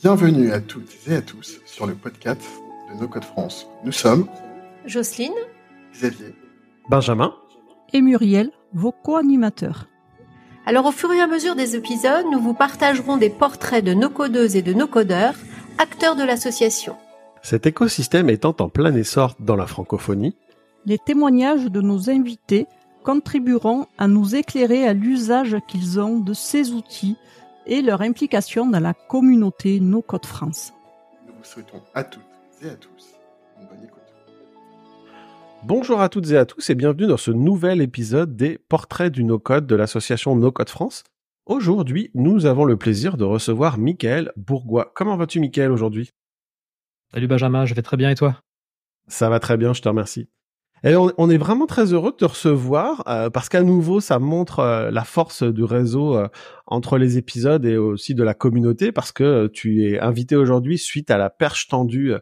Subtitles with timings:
[0.00, 2.40] Bienvenue à toutes et à tous sur le podcast
[2.88, 3.66] de No Code France.
[3.84, 4.28] Nous sommes
[4.86, 5.32] Jocelyne,
[5.92, 6.36] Xavier,
[6.88, 7.34] Benjamin
[7.92, 9.88] et Muriel, vos co-animateurs.
[10.66, 14.08] Alors au fur et à mesure des épisodes, nous vous partagerons des portraits de nos
[14.08, 15.34] codeuses et de nos codeurs,
[15.78, 16.94] acteurs de l'association.
[17.42, 20.36] Cet écosystème étant en plein essor dans la francophonie,
[20.86, 22.68] les témoignages de nos invités
[23.02, 27.16] contribueront à nous éclairer à l'usage qu'ils ont de ces outils
[27.68, 30.72] et leur implication dans la communauté No Code France.
[31.26, 32.22] Nous vous souhaitons à toutes
[32.62, 33.14] et à tous
[33.60, 34.02] une bonne écoute.
[35.64, 39.24] Bonjour à toutes et à tous et bienvenue dans ce nouvel épisode des Portraits du
[39.24, 41.04] No Code de l'association No Code France.
[41.46, 44.92] Aujourd'hui, nous avons le plaisir de recevoir Michael Bourgois.
[44.94, 46.12] Comment vas-tu Michael aujourd'hui?
[47.12, 48.42] Salut Benjamin, je vais très bien et toi?
[49.06, 50.28] Ça va très bien, je te remercie.
[50.84, 54.60] Et on, est vraiment très heureux de te recevoir euh, parce qu'à nouveau, ça montre
[54.60, 56.28] euh, la force du réseau euh,
[56.66, 61.10] entre les épisodes et aussi de la communauté parce que tu es invité aujourd'hui suite
[61.10, 62.12] à la perche tendue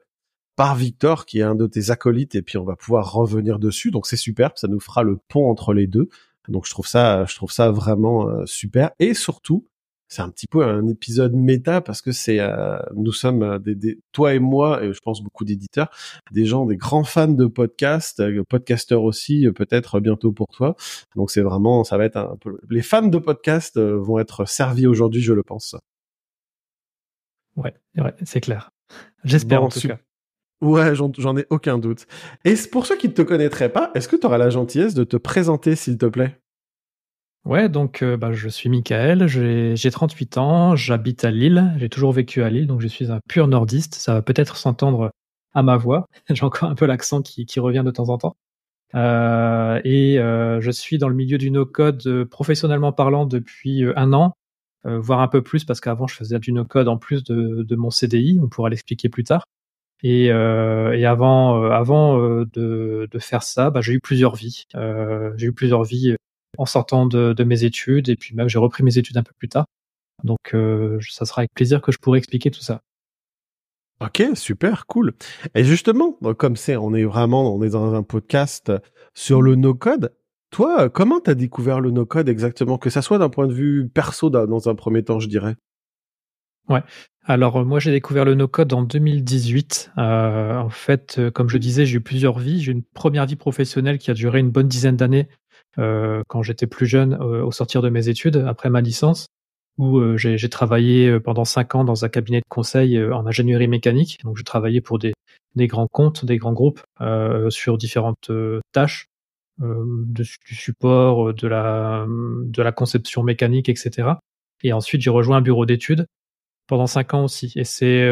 [0.56, 3.90] par Victor qui est un de tes acolytes et puis on va pouvoir revenir dessus.
[3.90, 6.08] Donc c'est super, ça nous fera le pont entre les deux.
[6.48, 9.66] Donc je trouve ça, je trouve ça vraiment super et surtout
[10.08, 13.98] c'est un petit peu un épisode méta parce que c'est euh, nous sommes euh, des,
[14.12, 15.90] toi et moi et je pense beaucoup d'éditeurs
[16.30, 20.76] des gens des grands fans de podcasts euh, podcasteurs aussi peut-être bientôt pour toi.
[21.16, 24.86] Donc c'est vraiment ça va être un peu les fans de podcasts vont être servis
[24.86, 25.76] aujourd'hui je le pense.
[27.56, 28.70] Ouais, ouais c'est clair.
[29.24, 29.98] J'espère en tout cas.
[30.62, 32.06] Ouais, j'en ai aucun doute.
[32.44, 35.04] Et pour ceux qui ne te connaîtraient pas, est-ce que tu auras la gentillesse de
[35.04, 36.40] te présenter, s'il te plaît?
[37.46, 42.10] Ouais, donc euh, bah, je suis Michael, j'ai 38 ans, j'habite à Lille, j'ai toujours
[42.10, 43.94] vécu à Lille, donc je suis un pur nordiste.
[43.94, 45.12] Ça va peut-être s'entendre
[45.54, 48.36] à ma voix, j'ai encore un peu l'accent qui, qui, revient de temps en temps.
[48.96, 53.92] Euh, et euh, je suis dans le milieu du no-code euh, professionnellement parlant depuis euh,
[53.96, 54.34] un an,
[54.84, 57.90] voire un peu plus, parce qu'avant je faisais du no-code en plus de, de, mon
[57.90, 59.44] CDI, on pourra l'expliquer plus tard.
[60.02, 64.64] Et, et avant, avant de, de, faire ça, bah, j'ai eu plusieurs vies.
[64.74, 66.16] j'ai eu plusieurs vies
[66.58, 69.48] en sortant de, mes études et puis même j'ai repris mes études un peu plus
[69.48, 69.66] tard.
[70.24, 72.80] Donc euh, ça sera avec plaisir que je pourrai expliquer tout ça.
[74.00, 75.14] Ok, super, cool.
[75.54, 78.70] Et justement, comme c'est, on est vraiment, on est dans un podcast
[79.14, 80.14] sur le no-code.
[80.50, 84.28] Toi, comment t'as découvert le no-code exactement, que ça soit d'un point de vue perso
[84.28, 85.56] dans un premier temps, je dirais?
[86.68, 86.82] Ouais.
[87.28, 89.92] Alors moi j'ai découvert le no-code en 2018.
[89.98, 92.62] Euh, en fait, euh, comme je disais, j'ai eu plusieurs vies.
[92.62, 95.32] J'ai une première vie professionnelle qui a duré une bonne dizaine d'années euh,
[95.76, 99.26] quand j'étais plus jeune, euh, au sortir de mes études, après ma licence,
[99.78, 104.18] où euh, j'ai travaillé pendant cinq ans dans un cabinet de conseil en ingénierie mécanique.
[104.24, 105.12] Donc, je travaillais pour des,
[105.54, 106.80] des grands comptes, des grands groupes
[107.50, 108.30] sur différentes
[108.72, 109.08] tâches,
[109.58, 114.10] du support, de la, de la conception mécanique, etc.
[114.62, 116.06] Et ensuite, j'ai rejoint un bureau d'études
[116.66, 117.52] pendant cinq ans aussi.
[117.56, 118.08] Et c'est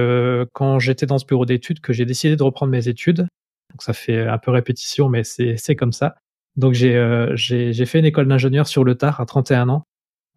[0.53, 3.27] quand j'étais dans ce bureau d'études que j'ai décidé de reprendre mes études.
[3.71, 6.15] Donc ça fait un peu répétition, mais c'est comme ça.
[6.57, 9.85] Donc euh, j'ai fait une école d'ingénieur sur le tard à 31 ans,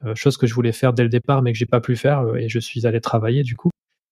[0.05, 2.21] euh, chose que je voulais faire dès le départ mais que j'ai pas pu faire
[2.21, 3.69] euh, et je suis allé travailler du coup.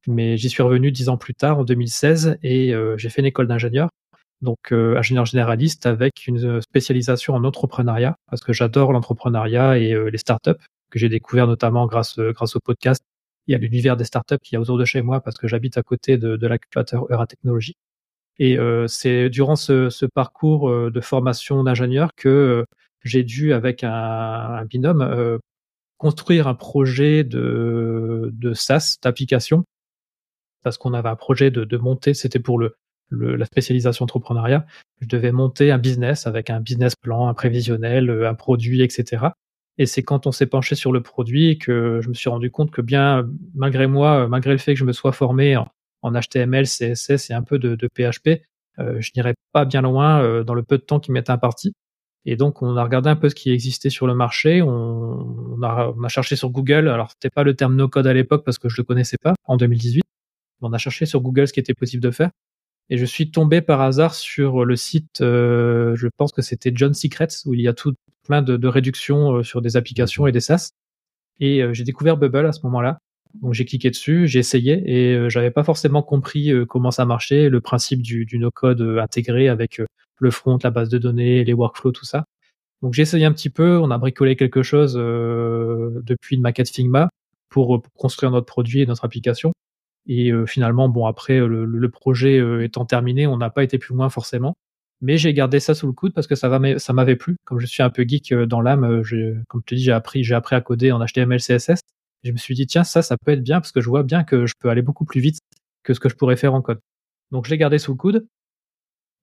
[0.07, 3.47] Mais j'y suis revenu dix ans plus tard en 2016 et j'ai fait une école
[3.47, 3.89] d'ingénieur,
[4.41, 10.51] donc ingénieur généraliste avec une spécialisation en entrepreneuriat parce que j'adore l'entrepreneuriat et les startups
[10.91, 13.01] que j'ai découvert notamment grâce au podcast.
[13.47, 15.75] Il y a l'univers des startups qui est autour de chez moi parce que j'habite
[15.79, 17.25] à côté de, de l'incubateur Eura.
[18.37, 22.65] Et euh, c'est durant ce, ce, parcours euh, de formation d'ingénieur que euh,
[23.03, 25.39] j'ai dû, avec un, un binôme,
[25.97, 29.63] construire un projet de, de SaaS, d'application,
[30.63, 32.75] parce qu'on avait un projet de, de monter, c'était pour le,
[33.09, 34.65] le, la spécialisation entrepreneuriat,
[35.01, 39.27] je devais monter un business avec un business plan, un prévisionnel, un produit, etc.
[39.77, 42.71] Et c'est quand on s'est penché sur le produit que je me suis rendu compte
[42.71, 45.67] que bien, malgré moi, malgré le fait que je me sois formé en,
[46.05, 48.43] en HTML, CSS et un peu de, PHP,
[48.77, 51.73] euh, je n'irais pas bien loin euh, dans le peu de temps qui m'était imparti.
[52.25, 54.61] Et donc, on a regardé un peu ce qui existait sur le marché.
[54.61, 56.89] On, a, cherché sur Google.
[56.89, 59.57] Alors, c'était pas le terme no-code à l'époque parce que je le connaissais pas en
[59.57, 60.03] 2018.
[60.61, 62.29] On a cherché sur Google ce qui était possible de faire.
[62.89, 66.93] Et je suis tombé par hasard sur le site, euh, je pense que c'était John
[66.93, 70.39] Secrets, où il y a tout plein de, de réductions sur des applications et des
[70.39, 70.69] SaaS.
[71.39, 72.99] Et j'ai découvert Bubble à ce moment-là.
[73.41, 77.05] Donc j'ai cliqué dessus, j'ai essayé et euh, j'avais pas forcément compris euh, comment ça
[77.05, 79.81] marchait, le principe du, no-code euh, intégré avec
[80.19, 82.25] le front, la base de données, les workflows, tout ça.
[82.81, 87.09] Donc j'ai essayé un petit peu, on a bricolé quelque chose depuis une maquette Figma
[87.49, 89.53] pour, construire notre produit et notre application.
[90.07, 94.53] Et finalement, bon après le, projet étant terminé, on n'a pas été plus loin forcément.
[95.01, 97.37] Mais j'ai gardé ça sous le coude parce que ça, va, ça m'avait plu.
[97.45, 99.01] Comme je suis un peu geek dans l'âme,
[99.47, 101.79] comme je te dis, j'ai appris à coder en HTML, CSS
[102.25, 104.23] je me suis dit, tiens, ça, ça peut être bien parce que je vois bien
[104.23, 105.39] que je peux aller beaucoup plus vite
[105.83, 106.79] que ce que je pourrais faire en code.
[107.31, 108.27] Donc, je l'ai gardé sous le coude.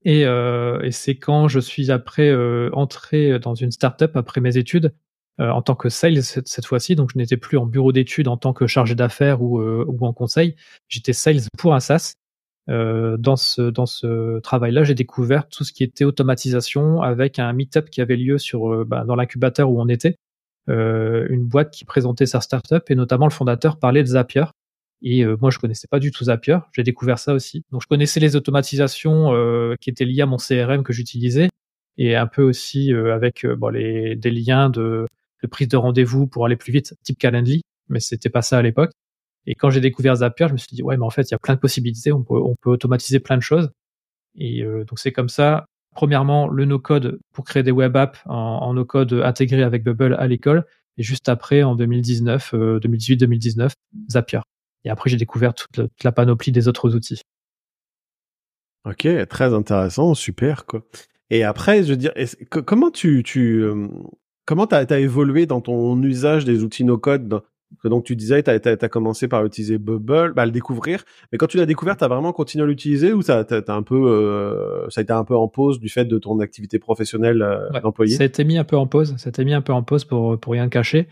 [0.05, 4.95] Et, euh, c'est quand je suis après euh, entré dans une startup après mes études
[5.41, 6.97] euh, en tant que sales cette, fois-ci.
[6.97, 10.13] Donc, je n'étais plus en bureau d'études en tant que chargé d'affaires ou, ou en
[10.13, 10.57] conseil.
[10.89, 12.15] J'étais sales pour un SaaS.
[12.69, 17.91] Dans ce dans ce travail-là, j'ai découvert tout ce qui était automatisation avec un meet-up
[17.91, 20.15] qui avait lieu sur bah, dans l'incubateur où on était,
[20.69, 24.45] une boîte qui présentait sa startup et notamment le fondateur parlait de Zapier.
[25.03, 26.59] Et moi, je connaissais pas du tout Zapier.
[26.73, 27.65] J'ai découvert ça aussi.
[27.73, 29.33] Donc, je connaissais les automatisations
[29.81, 31.49] qui étaient liées à mon CRM que j'utilisais
[31.99, 35.07] et un peu aussi avec bon, les des liens de,
[35.43, 37.63] de prise de rendez-vous pour aller plus vite, type Calendly.
[37.89, 38.93] Mais c'était pas ça à l'époque.
[39.47, 41.35] Et quand j'ai découvert Zapier, je me suis dit ouais, mais en fait, il y
[41.35, 42.13] a plein de possibilités.
[42.13, 43.71] On peut, on peut automatiser plein de choses.
[44.37, 45.67] Et euh, donc c'est comme ça.
[45.93, 50.65] Premièrement, le no-code pour créer des web apps en, no-code intégré avec Bubble à l'école.
[50.99, 53.73] Et juste après, en 2019, 2018-2019,
[54.11, 54.41] Zapier.
[54.85, 57.23] Et après, j'ai découvert toute la, panoplie des autres outils.
[58.85, 60.83] Ok, très intéressant, super quoi.
[61.31, 62.13] Et après, je veux dire,
[62.51, 63.89] comment tu, euh,
[64.69, 66.85] t'as as évolué dans ton usage des outils
[67.73, 71.05] no-code donc tu disais, tu as, commencé par utiliser Bubble, bah, le découvrir.
[71.31, 73.83] Mais quand tu l'as découvert, tu as vraiment continué à l'utiliser ou ça, as, un
[73.83, 77.43] peu, euh, ça a été un peu en pause du fait de ton activité professionnelle
[77.43, 78.17] euh, ouais, d'employé?
[78.17, 79.15] Ça a été mis un peu en pause.
[79.19, 81.09] Ça a été mis un peu en pause pour, pour rien cacher.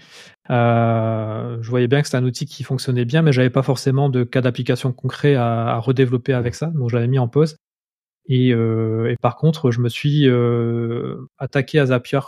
[0.51, 4.09] Euh, je voyais bien que c'était un outil qui fonctionnait bien, mais j'avais pas forcément
[4.09, 6.67] de cas d'application concret à, à, redévelopper avec ça.
[6.67, 7.57] Donc je l'avais mis en pause.
[8.27, 10.29] Et, et, par contre, je me suis
[11.39, 12.21] attaqué à Zapier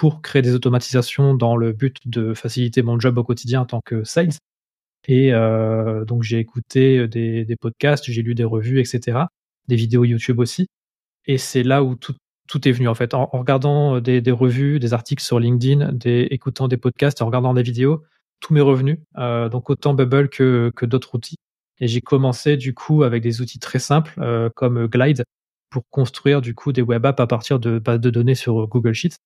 [0.00, 3.82] pour créer des automatisations dans le but de faciliter mon job au quotidien en tant
[3.84, 4.32] que sales.
[5.06, 9.18] Et euh, donc j'ai écouté des, podcasts, j'ai lu des revues, etc.,
[9.68, 10.68] des vidéos YouTube aussi.
[11.26, 12.14] Et c'est là où tout,
[12.66, 13.12] est venu en fait.
[13.12, 17.62] En, regardant des, revues, des articles sur LinkedIn, des, écoutant des podcasts, en regardant des
[17.62, 18.02] vidéos,
[18.40, 19.02] tout m'est revenu.
[19.18, 21.36] Euh, donc autant Bubble que, que d'autres outils.
[21.78, 25.24] Et j'ai commencé du coup avec des outils très simples euh, comme Glide
[25.68, 28.94] pour construire du coup des web apps à partir de bases de données sur Google
[28.94, 29.18] Sheets.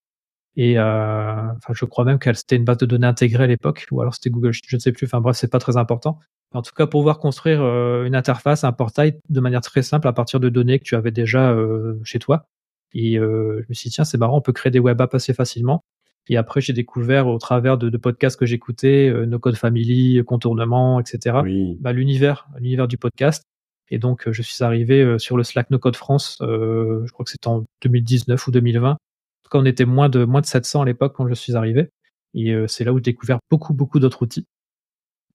[0.57, 3.87] Et euh, enfin, je crois même qu'elle c'était une base de données intégrée à l'époque,
[3.91, 5.07] ou alors c'était Google je ne sais plus.
[5.07, 6.19] Enfin bref, c'est pas très important.
[6.53, 10.13] En tout cas, pouvoir construire euh, une interface, un portail de manière très simple à
[10.13, 12.47] partir de données que tu avais déjà euh, chez toi.
[12.93, 15.15] Et euh, je me suis dit tiens, c'est marrant, on peut créer des web apps
[15.15, 15.83] assez facilement.
[16.29, 20.23] Et après, j'ai découvert au travers de, de podcasts que j'écoutais, euh, No Code Family,
[20.25, 21.41] Contournement, etc.
[21.43, 21.77] Oui.
[21.81, 23.43] Bah, l'univers, l'univers du podcast.
[23.91, 26.39] Et donc, je suis arrivé sur le Slack No Code France.
[26.41, 28.97] je crois que c'était en 2019 ou 2020
[29.45, 31.91] tout cas, on était moins de moins de 700 à l'époque quand je suis arrivé.
[32.35, 34.47] Et euh, c'est là où j'ai découvert beaucoup beaucoup d'autres outils.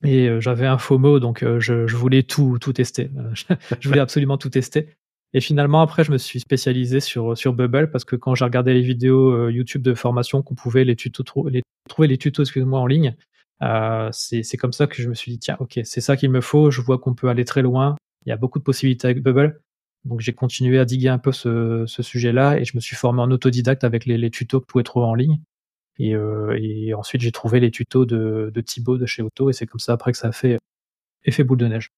[0.04, 3.12] Et euh, j'avais un FOMO, donc euh, je, voulais tout tout tester.
[3.80, 4.90] je voulais absolument tout tester.
[5.34, 8.82] Et finalement, après, je me suis spécialisé sur Bubble parce que quand j'ai regardé les
[8.82, 10.96] vidéos YouTube de formation, qu'on pouvait les
[11.88, 13.16] trouver les tutos, en ligne.
[14.12, 16.72] c'est comme ça que je me suis dit tiens, ok, c'est ça qu'il me faut.
[16.72, 17.96] Je vois qu'on peut aller très loin.
[18.26, 19.62] Il y a beaucoup de possibilités avec Bubble.
[20.06, 23.22] Donc j'ai continué à diguer un peu ce, ce sujet-là et je me suis formé
[23.22, 25.40] en autodidacte avec les, les tutos que je pouvais trouver en ligne.
[25.98, 29.54] Et, euh, et ensuite j'ai trouvé les tutos de, de Thibaut de chez Auto et
[29.54, 30.58] c'est comme ça après que ça a fait
[31.26, 31.92] effet boule de neige.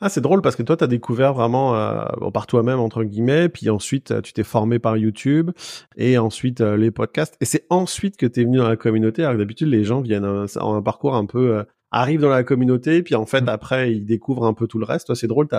[0.00, 3.48] Ah, c'est drôle parce que toi, tu as découvert vraiment euh, par toi-même, entre guillemets,
[3.48, 5.52] puis ensuite, tu t'es formé par YouTube,
[5.96, 7.34] et ensuite euh, les podcasts.
[7.40, 10.02] Et c'est ensuite que tu es venu dans la communauté, alors que d'habitude, les gens
[10.02, 11.56] viennent en un, un parcours un peu...
[11.56, 13.48] Euh, arrivent dans la communauté, puis en fait, mmh.
[13.48, 15.06] après, ils découvrent un peu tout le reste.
[15.06, 15.56] Toi, c'est drôle, tu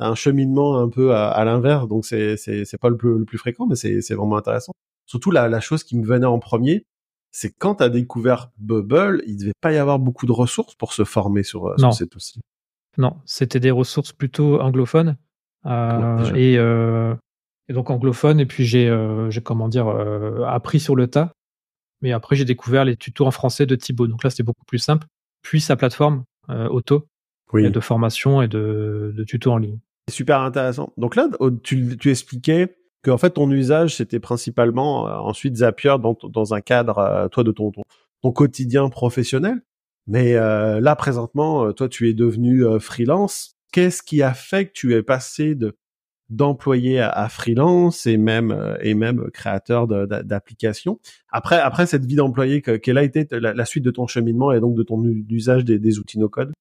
[0.00, 3.38] un cheminement un peu à, à l'inverse, donc c'est c'est pas le plus, le plus
[3.38, 4.72] fréquent, mais c'est c'est vraiment intéressant.
[5.06, 6.84] Surtout la, la chose qui me venait en premier,
[7.30, 10.92] c'est quand tu as découvert Bubble, il devait pas y avoir beaucoup de ressources pour
[10.92, 12.40] se former sur, euh, sur cet outil.
[12.98, 15.16] Non, c'était des ressources plutôt anglophones
[15.66, 17.14] euh, ouais, et, euh,
[17.68, 18.40] et, donc anglophones.
[18.40, 19.88] Et puis j'ai euh, j'ai comment dire
[20.46, 21.32] appris sur le tas.
[22.02, 24.06] Mais après j'ai découvert les tutos en français de Thibaut.
[24.06, 25.06] Donc là c'était beaucoup plus simple.
[25.42, 27.06] Puis sa plateforme auto
[27.52, 27.70] oui.
[27.70, 29.78] de formation et de, de tutos en ligne.
[30.10, 30.92] Super intéressant.
[30.96, 31.28] Donc là,
[31.62, 36.60] tu, tu expliquais que en fait ton usage c'était principalement euh, ensuite Zapier dans, un
[36.60, 37.72] cadre euh, toi de ton,
[38.32, 39.62] quotidien professionnel.
[40.06, 43.56] Mais euh, là présentement, toi tu es devenu freelance.
[43.72, 45.76] Qu'est-ce qui a fait que tu es passé de
[46.28, 51.00] d'employé à, freelance et même créateur d'applications?
[51.30, 54.82] Après cette vie d'employé, quelle a été la, suite de ton cheminement et donc de
[54.82, 56.52] ton usage des, outils no code?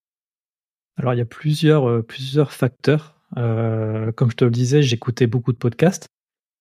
[0.98, 5.58] Alors il y a plusieurs facteurs euh, comme je te le disais, j'écoutais beaucoup de
[5.58, 6.08] podcasts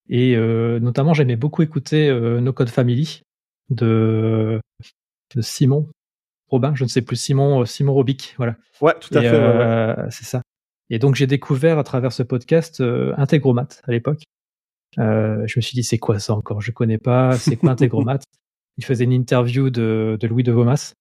[0.07, 3.21] et euh, notamment j'aimais beaucoup écouter euh, No Code Family
[3.69, 4.59] de,
[5.35, 5.87] de Simon
[6.49, 8.55] Robin, je ne sais plus Simon Simon Robic, voilà.
[8.81, 9.37] Ouais, tout à et, fait.
[9.37, 10.09] Ouais, ouais.
[10.09, 10.41] C'est ça.
[10.89, 14.23] Et donc j'ai découvert à travers ce podcast Integromat à l'époque.
[14.97, 15.01] je
[15.55, 16.61] me suis dit c'est quoi ça encore?
[16.61, 17.37] Je connais pas.
[17.37, 18.19] C'est quoi Integromat
[18.77, 20.93] Il faisait une interview de, de Louis de Vomas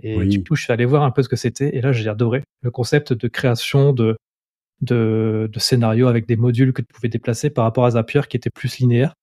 [0.00, 1.76] Et du coup, je suis allé voir un peu ce que c'était.
[1.76, 4.16] Et là, j'ai adoré le concept de création de,
[4.82, 8.36] de, de scénarios avec des modules que tu pouvais déplacer par rapport à Zapier qui
[8.36, 9.14] était plus linéaire.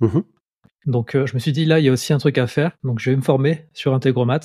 [0.00, 0.20] Mmh
[0.86, 2.76] Donc, euh, je me suis dit, là, il y a aussi un truc à faire.
[2.84, 4.40] Donc, je vais me former sur Integromat,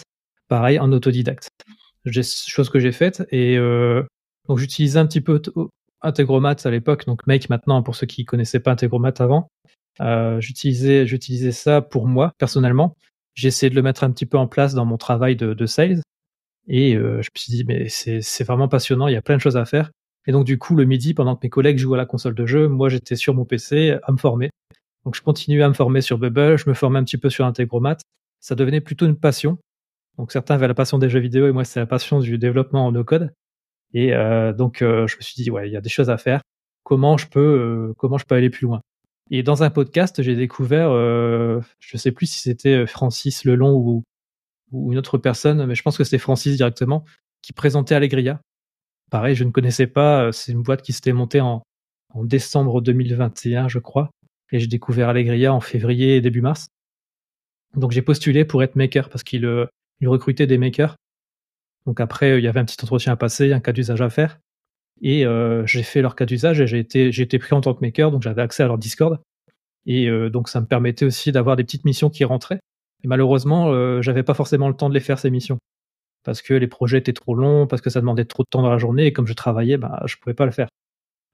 [0.48, 1.50] pareil, en autodidacte.
[2.05, 3.27] Chose que j'ai faite.
[3.31, 4.03] Et euh,
[4.48, 5.41] donc, j'utilisais un petit peu
[6.01, 9.50] Integromat à l'époque, donc Make maintenant, pour ceux qui connaissaient pas Integromat avant.
[10.00, 12.96] Euh, j'utilisais, j'utilisais ça pour moi, personnellement.
[13.36, 15.65] J'ai essayé de le mettre un petit peu en place dans mon travail de, de
[15.65, 16.01] sales.
[16.67, 19.58] Et je me suis dit, mais c'est vraiment passionnant, il y a plein de choses
[19.58, 19.89] à faire.
[20.29, 22.45] Et donc, du coup, le midi, pendant que mes collègues jouaient à la console de
[22.45, 24.51] jeu, moi, j'étais sur mon PC à me former.
[25.03, 27.45] Donc, je continuais à me former sur Bubble, je me formais un petit peu sur
[27.48, 27.98] Integromat.
[28.39, 29.57] Ça devenait plutôt une passion.
[30.19, 32.86] Donc, certains avaient la passion des jeux vidéo et moi, c'est la passion du développement
[32.86, 33.33] en no-code.
[33.95, 36.19] Et euh, donc, euh, je me suis dit, ouais, il y a des choses à
[36.19, 36.43] faire.
[36.83, 38.81] Comment je peux, euh, comment je peux aller plus loin?
[39.31, 44.03] Et dans un podcast, j'ai découvert, je sais plus si c'était Francis Lelon ou,
[44.71, 47.03] ou une autre personne, mais je pense que c'était Francis directement,
[47.41, 48.41] qui présentait Allegria.
[49.09, 50.31] Pareil, je ne connaissais pas.
[50.31, 51.63] C'est une boîte qui s'était montée en,
[52.15, 54.09] décembre 2021, je crois.
[54.51, 56.67] Et j'ai découvert Allegria en février et début mars.
[57.75, 59.47] Donc j'ai postulé pour être maker parce qu'il
[60.01, 60.95] il recrutait des makers.
[61.85, 64.39] Donc après, il y avait un petit entretien à passer, un cas d'usage à faire.
[65.01, 68.11] Et euh, j'ai fait leur cas d'usage et j'ai été, pris en tant que maker,
[68.11, 69.19] donc j'avais accès à leur Discord.
[69.85, 72.59] Et euh, donc ça me permettait aussi d'avoir des petites missions qui rentraient.
[73.03, 75.57] Et malheureusement, euh, j'avais pas forcément le temps de les faire ces missions
[76.23, 78.69] parce que les projets étaient trop longs, parce que ça demandait trop de temps dans
[78.69, 80.67] la journée et comme je travaillais, bah je pouvais pas le faire.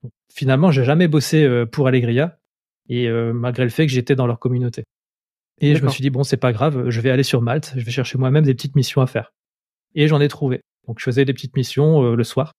[0.04, 2.38] Donc, finalement, j'ai jamais bossé euh, pour Allegria
[2.90, 4.84] et euh, malgré le fait que j'étais dans leur communauté.
[5.62, 7.86] Et je me suis dit bon, c'est pas grave, je vais aller sur Malte, je
[7.86, 9.32] vais chercher moi-même des petites missions à faire
[9.96, 10.62] et j'en ai trouvé.
[10.88, 12.52] Donc je faisais des petites missions euh, le soir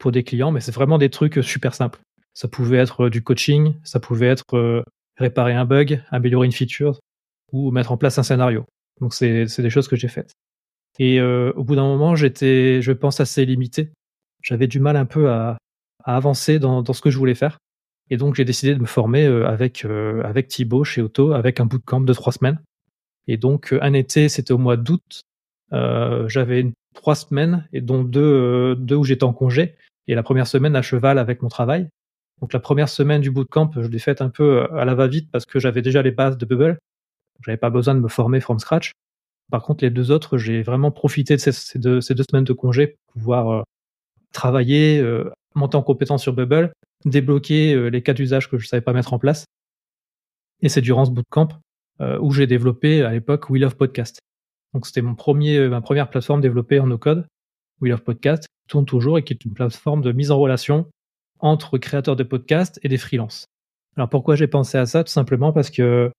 [0.00, 2.00] pour des clients, mais c'est vraiment des trucs super simples.
[2.34, 4.84] Ça pouvait être du coaching, ça pouvait être
[5.16, 7.00] réparer un bug, améliorer une feature
[7.50, 8.66] ou mettre en place un scénario.
[9.00, 10.32] Donc c'est des choses que j'ai faites.
[10.98, 13.90] Et au bout d'un moment, j'étais, je pense, assez limité.
[14.42, 15.58] J'avais du mal un peu à,
[16.04, 17.58] à avancer dans, dans, ce que je voulais faire.
[18.08, 22.00] Et donc j'ai décidé de me former avec avec Thibaut chez Auto, avec un bootcamp
[22.00, 22.60] de trois semaines.
[23.26, 25.22] Et donc un été, c'était au mois d'août
[25.72, 29.74] euh, j'avais trois semaines et dont deux, euh, deux où j'étais en congé
[30.06, 31.88] et la première semaine à cheval avec mon travail.
[32.40, 35.30] Donc la première semaine du bootcamp, je l'ai faite un peu euh, à la va-vite
[35.30, 36.78] parce que j'avais déjà les bases de Bubble.
[37.44, 38.92] J'avais pas besoin de me former from scratch.
[39.50, 43.12] Par contre, les deux autres, j'ai vraiment profité de ces, deux, semaines de congé pour
[43.14, 43.64] pouvoir
[44.32, 45.02] travailler,
[45.54, 46.72] monter en compétence sur Bubble,
[47.04, 49.44] débloquer les cas d'usage que je savais pas mettre en place.
[50.62, 51.48] Et c'est durant ce bootcamp
[52.00, 54.18] où j'ai développé à l'époque We Love Podcast.
[54.76, 57.26] Donc c'était mon premier, euh, ma première plateforme développée en no-code,
[57.80, 60.90] We Love Podcast, qui tourne toujours et qui est une plateforme de mise en relation
[61.38, 63.46] entre créateurs de podcasts et des freelances.
[63.96, 65.02] Alors pourquoi j'ai pensé à ça?
[65.02, 66.12] Tout simplement parce que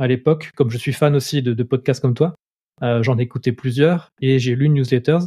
[0.00, 2.34] à l'époque, comme je suis fan aussi de, podcasts comme toi,
[2.82, 5.18] euh, j'en ai écouté plusieurs et j'ai lu une newsletter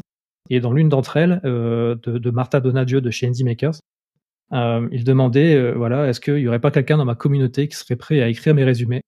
[0.49, 3.75] et dans l'une d'entre elles, euh, de, Martha Donadieu de chez Indie Makers,
[4.51, 8.21] il demandait, voilà, est-ce qu'il y aurait pas quelqu'un dans ma communauté qui serait prêt
[8.21, 9.01] à écrire mes résumés?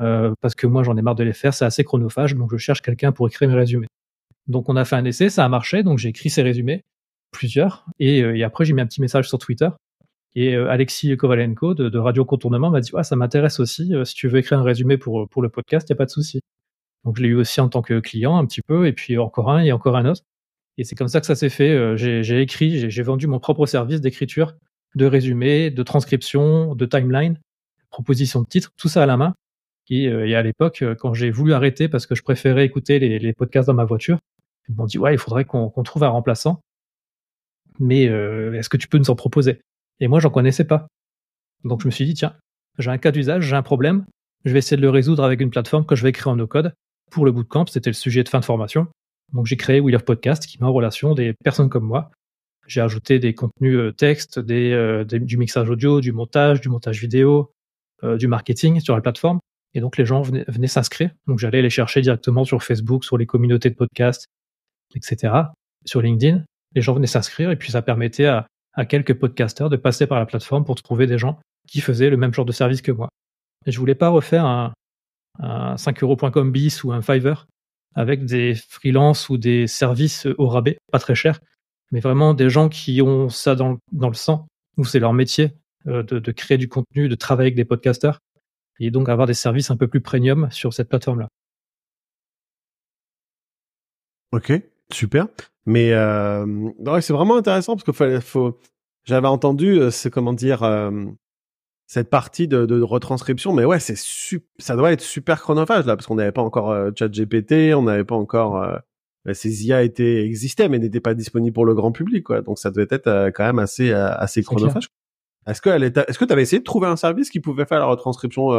[0.00, 2.56] Euh, parce que moi j'en ai marre de les faire, c'est assez chronophage, donc je
[2.56, 3.88] cherche quelqu'un pour écrire mes résumés.
[4.46, 6.82] Donc on a fait un essai, ça a marché, donc j'ai écrit ces résumés,
[7.30, 9.68] plusieurs, et, euh, après j'ai mis un petit message sur Twitter.
[10.34, 14.28] Et euh, Alexis Kovalenko de, Radio Contournement m'a dit ouais, ça m'intéresse aussi, si tu
[14.28, 16.40] veux écrire un résumé pour, pour le podcast, il n'y a pas de souci.
[17.04, 19.50] Donc je l'ai eu aussi en tant que client un petit peu, et puis encore
[19.50, 20.22] un et encore un autre.
[20.78, 21.96] Et c'est comme ça que ça s'est fait.
[21.96, 24.54] J'ai écrit, j'ai vendu mon propre service d'écriture,
[24.94, 27.38] de résumé, de transcription, de timeline,
[27.90, 29.34] proposition de titre, tout ça à la main.
[29.90, 33.32] Euh, et, à l'époque, euh, quand j'ai voulu arrêter parce que je préférais écouter les,
[33.32, 34.18] podcasts dans ma voiture,
[34.68, 36.60] ils m'ont dit ouais, il faudrait qu'on trouve un remplaçant.
[37.78, 39.60] Mais euh, est-ce que tu peux nous en proposer?
[40.00, 40.86] Et moi, j'en connaissais pas.
[41.64, 42.36] Donc je me suis dit tiens,
[42.78, 44.04] j'ai un cas d'usage, j'ai un problème,
[44.44, 46.74] je vais essayer de le résoudre avec une plateforme que je vais créer en no-code.
[47.12, 48.88] Pour le bootcamp, c'était le sujet de fin de formation.
[49.34, 52.10] Donc j'ai créé Wheel of Podcast qui met en relation des personnes comme moi.
[52.66, 57.50] J'ai ajouté des contenus texte, des, du mixage audio, du montage, du montage vidéo,
[58.02, 59.40] du marketing sur la plateforme.
[59.74, 61.10] Et donc les gens venaient, venaient s'inscrire.
[61.26, 64.26] Donc j'allais les chercher directement sur Facebook, sur les communautés de podcasts,
[64.94, 65.34] etc.
[65.84, 69.76] Sur LinkedIn, les gens venaient s'inscrire et puis ça permettait à, à quelques podcasteurs de
[69.76, 71.38] passer par la plateforme pour trouver des gens
[71.68, 73.08] qui faisaient le même genre de service que moi.
[73.66, 74.72] Et je voulais pas refaire un,
[75.38, 77.46] un 5euros.com bis ou un Fiverr
[77.94, 81.40] avec des freelances ou des services au rabais, pas très cher,
[81.90, 85.54] mais vraiment des gens qui ont ça dans, dans le sang, où c'est leur métier
[85.86, 88.20] euh, de, créer du contenu, de travailler avec des podcasteurs
[88.80, 91.28] et donc avoir des services un peu plus premium sur cette plateforme-là.
[94.32, 94.52] Ok,
[94.92, 95.26] super.
[95.66, 96.70] Mais euh,
[97.00, 98.54] c'est vraiment intéressant parce que
[99.04, 100.62] j'avais entendu, euh, c'est comment dire,
[101.92, 103.98] cette partie de, de, retranscription, mais ouais, c'est
[104.58, 108.06] ça doit être super chronophage là parce qu'on n'avait pas encore euh, ChatGPT, on n'avait
[108.06, 112.24] pas encore euh, ces IA étaient existaient mais n'étaient pas disponibles pour le grand public
[112.24, 112.40] quoi.
[112.40, 114.88] Donc ça devait être euh, quand même assez assez chronophage.
[115.46, 117.66] Est-ce que elle est, est-ce que tu avais essayé de trouver un service qui pouvait
[117.66, 118.52] faire la retranscription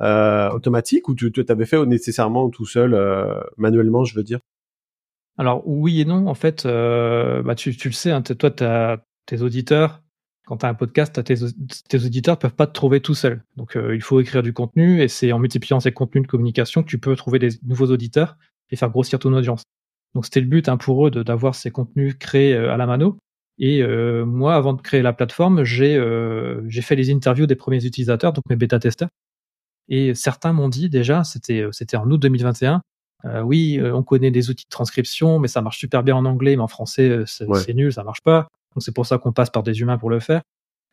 [0.00, 2.96] euh, automatique ou tu t'avais fait nécessairement tout seul
[3.56, 4.38] manuellement, je veux dire?
[5.36, 6.28] Alors oui et non.
[6.28, 10.01] En fait, bah, tu, tu le sais, hein, toi, tu as tes auditeurs
[10.52, 11.34] quand tu as un podcast, tes,
[11.88, 13.42] tes auditeurs peuvent pas te trouver tout seul.
[13.56, 16.82] Donc euh, il faut écrire du contenu et c'est en multipliant ces contenus de communication
[16.82, 18.36] que tu peux trouver des nouveaux auditeurs
[18.68, 19.62] et faire grossir ton audience.
[20.14, 23.16] Donc c'était le but hein, pour eux d'avoir ces contenus créés euh, à la mano.
[23.56, 25.96] Et euh, moi, avant de créer la plateforme, j'ai
[26.82, 29.08] fait les interviews des premiers utilisateurs, donc mes bêta-testeurs.
[29.88, 32.82] Et certains m'ont dit déjà, c'était c'était en août 2021,
[33.44, 36.62] oui, on connaît des outils de transcription, mais ça marche super bien en anglais, mais
[36.62, 38.48] en français, c'est nul, ça marche pas.
[38.74, 40.42] Donc c'est pour ça qu'on passe par des humains pour le faire.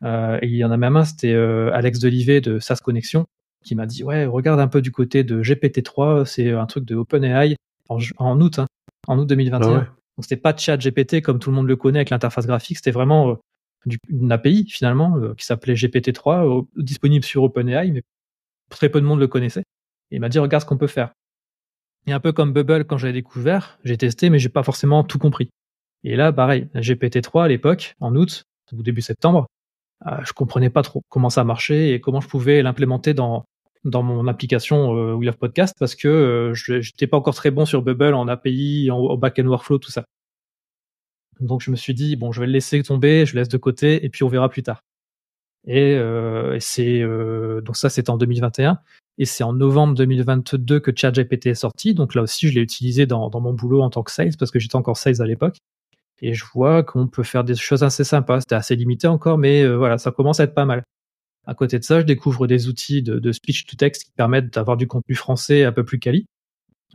[0.04, 3.26] Euh, et il y en a même un, c'était euh, Alex Delivet de SAS Connexion,
[3.64, 6.96] qui m'a dit ouais, regarde un peu du côté de GPT-3, c'est un truc de
[6.96, 7.56] OpenAI
[7.90, 8.68] en, en août, hein,
[9.08, 9.70] en août 2021.
[9.70, 9.90] Ah Donc
[10.22, 13.32] c'était pas Chat GPT comme tout le monde le connaît avec l'interface graphique, c'était vraiment
[13.32, 13.36] euh,
[14.10, 18.04] une API finalement qui s'appelait GPT-3, disponible sur OpenAI, mais
[18.70, 19.64] très peu de monde le connaissait.
[20.12, 21.14] Et il m'a dit regarde ce qu'on peut faire.
[22.08, 25.20] Et un peu comme Bubble quand j'avais découvert, j'ai testé, mais j'ai pas forcément tout
[25.20, 25.50] compris.
[26.04, 29.48] Et là, pareil, GPT-3 à l'époque, en août ou début septembre,
[30.08, 33.46] euh, je comprenais pas trop comment ça marchait et comment je pouvais l'implémenter dans
[33.86, 37.52] dans mon application euh, We Love Podcast parce que euh, je n'étais pas encore très
[37.52, 40.06] bon sur Bubble en API, en, back-end workflow, tout ça.
[41.40, 43.58] Donc je me suis dit bon, je vais le laisser tomber, je le laisse de
[43.58, 44.82] côté et puis on verra plus tard.
[45.68, 48.80] Et, euh, c'est euh, donc ça c'était en 2021
[49.18, 51.94] et c'est en novembre 2022 que ChatGPT est sorti.
[51.94, 54.52] Donc là aussi je l'ai utilisé dans, dans mon boulot en tant que sales parce
[54.52, 55.58] que j'étais encore sales à l'époque
[56.22, 58.42] et je vois qu'on peut faire des choses assez sympas.
[58.42, 60.84] C'était assez limité encore, mais euh, voilà, ça commence à être pas mal.
[61.46, 64.78] À côté de ça, je découvre des outils de, speech to text qui permettent d'avoir
[64.78, 66.28] du contenu français un peu plus quali,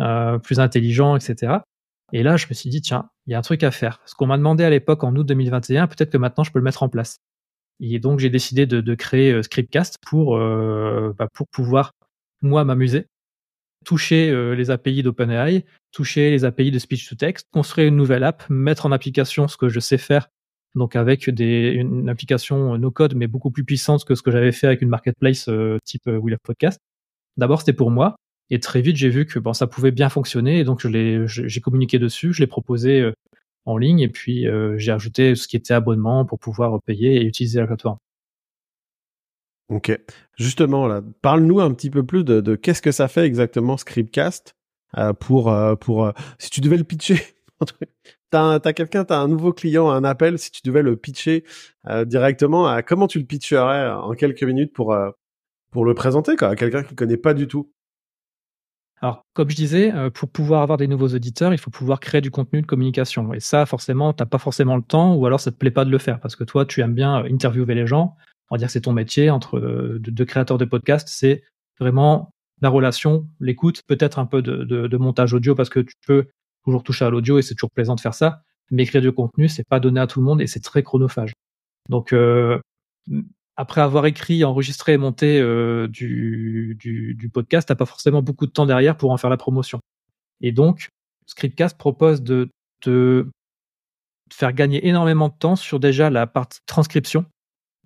[0.00, 1.54] euh, plus intelligent, etc.
[2.12, 4.00] Et là, je me suis dit, tiens, il y a un truc à faire.
[4.04, 6.64] Ce qu'on m'a demandé à l'époque en août 2021, peut-être que maintenant je peux le
[6.64, 7.18] mettre en place.
[7.80, 11.92] Et donc j'ai décidé de, créer euh, Scriptcast pour bah, pour pouvoir
[12.42, 13.06] moi m'amuser
[13.84, 18.24] toucher euh, les API d'OpenAI, toucher les API de speech to text, construire une nouvelle
[18.24, 20.28] app, mettre en application ce que je sais faire,
[20.74, 24.66] donc avec une application no code mais beaucoup plus puissante que ce que j'avais fait
[24.66, 26.80] avec une marketplace euh, type euh, Wheel of Podcast.
[27.36, 28.16] D'abord c'était pour moi
[28.50, 31.26] et très vite j'ai vu que bon ça pouvait bien fonctionner et donc je l'ai
[31.26, 33.12] j'ai communiqué dessus, je l'ai proposé euh,
[33.66, 37.60] en ligne et puis j'ai ajouté ce qui était abonnement pour pouvoir payer et utiliser
[37.60, 37.96] la plateforme.
[39.74, 39.90] Ok.
[40.38, 44.54] Justement, parle-nous un petit peu plus de, qu'est-ce que ça fait exactement Scriptcast
[44.96, 47.20] euh, pour euh, euh, si tu devais le pitcher.
[48.30, 50.38] t'as as, quelqu'un, t'as un nouveau client, un appel.
[50.38, 51.42] Si tu devais le pitcher
[52.06, 57.16] directement, comment tu le pitcherais en quelques minutes pour le présenter à quelqu'un qui connaît
[57.16, 57.72] pas du tout?
[59.00, 62.30] Alors, comme je disais, pour pouvoir avoir des nouveaux auditeurs, il faut pouvoir créer du
[62.30, 63.34] contenu de communication.
[63.34, 65.90] Et ça, forcément, t'as pas forcément le temps, ou alors ça te plaît pas de
[65.90, 68.16] le faire, parce que toi, tu aimes bien interviewer les gens,
[68.58, 71.42] dire c'est ton métier entre euh, de, créateur de podcast, c'est
[71.80, 76.26] vraiment la relation, l'écoute, peut-être un peu de, montage audio parce que tu peux
[76.64, 78.42] toujours toucher à l'audio et c'est toujours plaisant de faire ça.
[78.70, 81.32] Mais écrire du contenu, c'est pas donné à tout le monde et c'est très chronophage.
[81.90, 82.58] Donc euh,
[83.56, 88.46] après avoir écrit, enregistré et monté euh, du, du, du, podcast, t'as pas forcément beaucoup
[88.46, 89.80] de temps derrière pour en faire la promotion.
[90.40, 90.88] Et donc,
[91.26, 92.48] Scriptcast propose de
[92.80, 93.26] te
[94.32, 97.24] faire gagner énormément de temps sur déjà la partie transcription,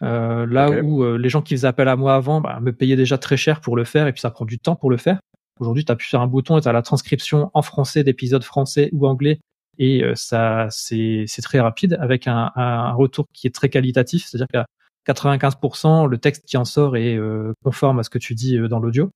[0.03, 2.97] euh, là où euh, les gens qui faisaient appel à moi avant bah, me payaient
[2.97, 5.21] déjà très cher pour le faire et puis ça prend du temps pour le faire.
[5.61, 8.45] Aujourd'hui, tu as pu faire un bouton et tu as la transcription en français d'épisodes
[8.45, 9.41] français ou anglais
[9.79, 14.47] et euh, ça c'est très rapide avec un, un, retour qui est très qualitatif, c'est-à-dire
[14.53, 14.67] qu'à
[15.13, 17.19] 95% le texte qui en sort est
[17.65, 19.11] conforme à ce que tu dis dans l'audio.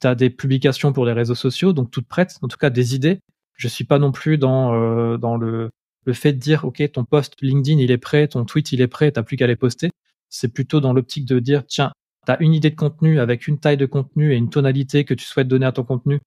[0.00, 2.94] Tu as des publications pour les réseaux sociaux, donc toutes prêtes, en tout cas des
[2.94, 3.20] idées.
[3.56, 5.70] Je suis pas non plus dans dans le
[6.04, 8.88] le fait de dire ok ton post LinkedIn il est prêt, ton tweet il est
[8.88, 9.90] prêt, t'as plus qu'à les poster.
[10.28, 11.92] C'est plutôt dans l'optique de dire tiens
[12.26, 15.24] t'as une idée de contenu avec une taille de contenu et une tonalité que tu
[15.24, 16.20] souhaites donner à ton contenu.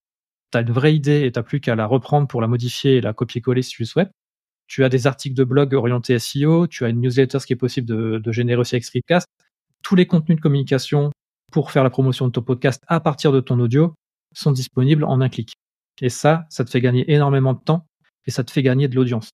[0.52, 3.14] T'as une vraie idée et t'as plus qu'à la reprendre pour la modifier et la
[3.14, 4.12] copier-coller si tu le souhaites.
[4.68, 7.58] Tu as des articles de blog orientés SEO, tu as une newsletter ce qui est
[7.58, 9.28] possible de, générer aussi avec Scriptcast.
[9.82, 11.12] Tous les contenus de communication
[11.52, 13.94] pour faire la promotion de ton podcast à partir de ton audio
[14.34, 15.54] sont disponibles en un clic.
[16.02, 17.86] Et ça, ça te fait gagner énormément de temps
[18.26, 19.30] et ça te fait gagner de l'audience.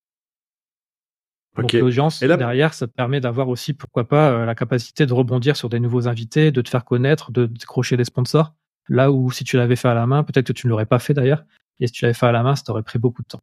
[1.57, 5.55] Donc l'audience derrière, ça te permet d'avoir aussi, pourquoi pas, euh, la capacité de rebondir
[5.55, 8.53] sur des nouveaux invités, de te faire connaître, de décrocher des sponsors.
[8.87, 10.99] Là où si tu l'avais fait à la main, peut-être que tu ne l'aurais pas
[10.99, 11.43] fait d'ailleurs.
[11.79, 13.41] Et si tu l'avais fait à la main, ça t'aurait pris beaucoup de temps.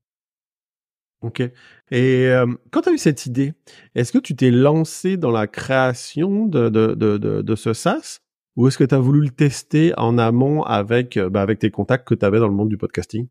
[1.23, 1.41] Ok.
[1.41, 3.55] Et euh, quand tu as eu cette idée,
[3.95, 8.21] est-ce que tu t'es lancé dans la création de, de, de, de, ce SaaS?
[8.57, 11.71] Ou est-ce que tu as voulu le tester en amont avec, euh, bah, avec tes
[11.71, 13.29] contacts que tu avais dans le monde du podcasting?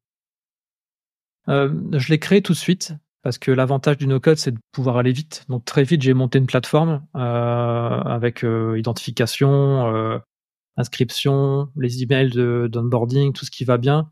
[1.47, 5.11] Je l'ai créé tout de suite parce que l'avantage du no-code, c'est de pouvoir aller
[5.11, 5.45] vite.
[5.49, 8.45] Donc très vite, j'ai monté une plateforme avec
[8.77, 10.21] identification,
[10.77, 14.11] inscription, les emails d'onboarding, tout ce qui va bien,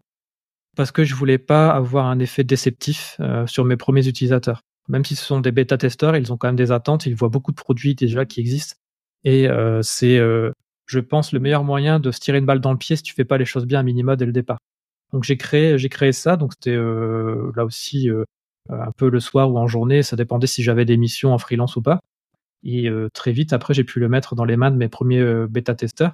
[0.75, 4.61] parce que je voulais pas avoir un effet déceptif sur mes premiers utilisateurs.
[4.89, 7.51] Même si ce sont des bêta-testeurs, ils ont quand même des attentes, ils voient beaucoup
[7.51, 8.77] de produits déjà qui existent.
[9.25, 9.47] Et
[9.83, 10.19] c'est
[10.87, 13.13] je pense, le meilleur moyen de se tirer une balle dans le pied si tu
[13.13, 14.57] fais pas les choses bien à minima dès le départ.
[15.11, 16.37] Donc j'ai créé, j'ai créé ça.
[16.37, 18.23] Donc c'était euh, là aussi euh,
[18.69, 21.75] un peu le soir ou en journée, ça dépendait si j'avais des missions en freelance
[21.75, 21.99] ou pas.
[22.63, 25.47] Et euh, très vite après, j'ai pu le mettre dans les mains de mes premiers
[25.47, 26.13] bêta testeurs,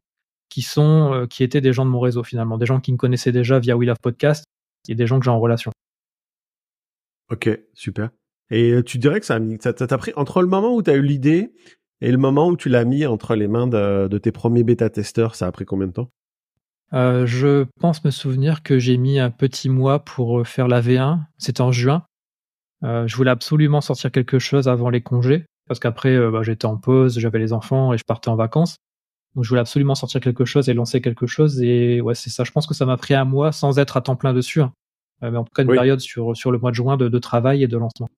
[0.50, 3.32] qui sont, qui étaient des gens de mon réseau finalement, des gens qui me connaissaient
[3.32, 4.46] déjà via We Love Podcast
[4.88, 5.72] et des gens que j'ai en relation.
[7.32, 8.10] Ok, super.
[8.50, 11.52] Et tu dirais que ça t'a pris entre le moment où tu as eu l'idée
[12.02, 15.48] et le moment où tu l'as mis entre les mains de, tes premiers bêta-testeurs, ça
[15.48, 16.12] a pris combien de temps?
[16.94, 20.82] Euh, Je pense me souvenir que j'ai mis un petit mois pour euh, faire la
[20.82, 21.20] V1.
[21.38, 22.04] C'était en juin.
[22.84, 26.78] Euh, je voulais absolument sortir quelque chose avant les congés, parce qu'après, bah, j'étais en
[26.78, 28.78] pause, j'avais les enfants et je partais en vacances.
[29.36, 31.62] Donc je voulais absolument sortir quelque chose et lancer quelque chose.
[31.62, 32.44] Et ouais, c'est ça.
[32.44, 34.62] Je pense que ça m'a pris un mois sans être à temps plein dessus.
[34.62, 34.74] Hein.
[35.22, 37.64] mais en tout cas, une période sur, sur le mois de juin de, de travail
[37.64, 38.10] et de lancement.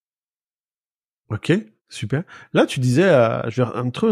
[1.29, 1.51] Ok.
[1.91, 2.23] Super.
[2.53, 4.11] Là, tu disais, euh, je vais un peu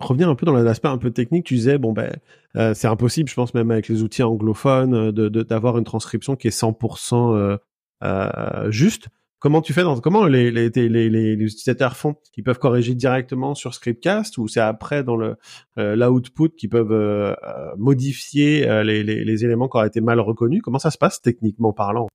[0.00, 1.44] revenir un peu dans l'aspect un peu technique.
[1.44, 2.16] Tu disais, bon ben,
[2.56, 6.34] euh, c'est impossible, je pense même avec les outils anglophones, euh, de d'avoir une transcription
[6.34, 7.58] qui est 100%
[8.02, 9.08] euh, juste.
[9.44, 12.14] Comment tu fais comment les utilisateurs font?
[12.34, 15.36] Ils peuvent corriger directement sur Scriptcast ou c'est après dans le
[15.76, 17.36] l'output qu'ils peuvent
[17.76, 20.62] modifier les, les, les éléments qui auraient été mal reconnus?
[20.62, 22.06] Comment ça se passe techniquement parlant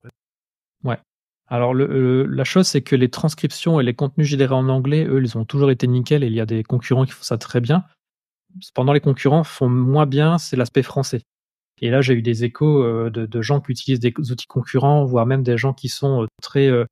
[0.82, 0.98] Ouais.
[1.46, 5.38] Alors la chose, c'est que les transcriptions et les contenus générés en anglais, eux, ils
[5.38, 7.84] ont toujours été nickel et il y a des concurrents qui font ça très bien.
[8.58, 11.22] Cependant, les concurrents font moins bien, c'est l'aspect français.
[11.80, 15.26] Et là, j'ai eu des échos euh, de, gens qui utilisent des outils concurrents, voire
[15.26, 16.84] même des gens qui sont euh, très euh,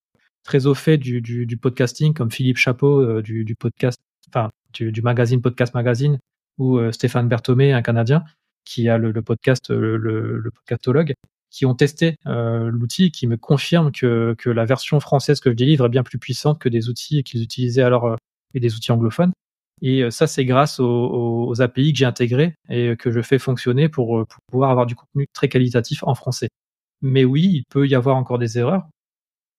[0.45, 5.75] très au fait du, podcasting, comme Philippe Chapeau du, du, podcast, enfin du, magazine Podcast
[5.75, 6.19] Magazine,
[6.59, 8.25] ou Stéphane Berthomé, un Canadien,
[8.65, 11.15] qui a le, podcast le, le, podcastologue
[11.51, 15.87] qui ont testé euh, l'outil qui me confirment que, la version française que je délivre
[15.87, 18.17] est bien plus puissante que des outils qu'ils utilisaient alors euh,
[18.55, 19.33] et des outils anglophones.
[19.81, 23.89] Et euh, ça, c'est grâce aux, API que j'ai intégrés et que je fais fonctionner
[23.89, 26.49] pour pouvoir avoir du contenu très qualitatif en français.
[27.01, 28.87] Mais oui, il peut y avoir encore des erreurs,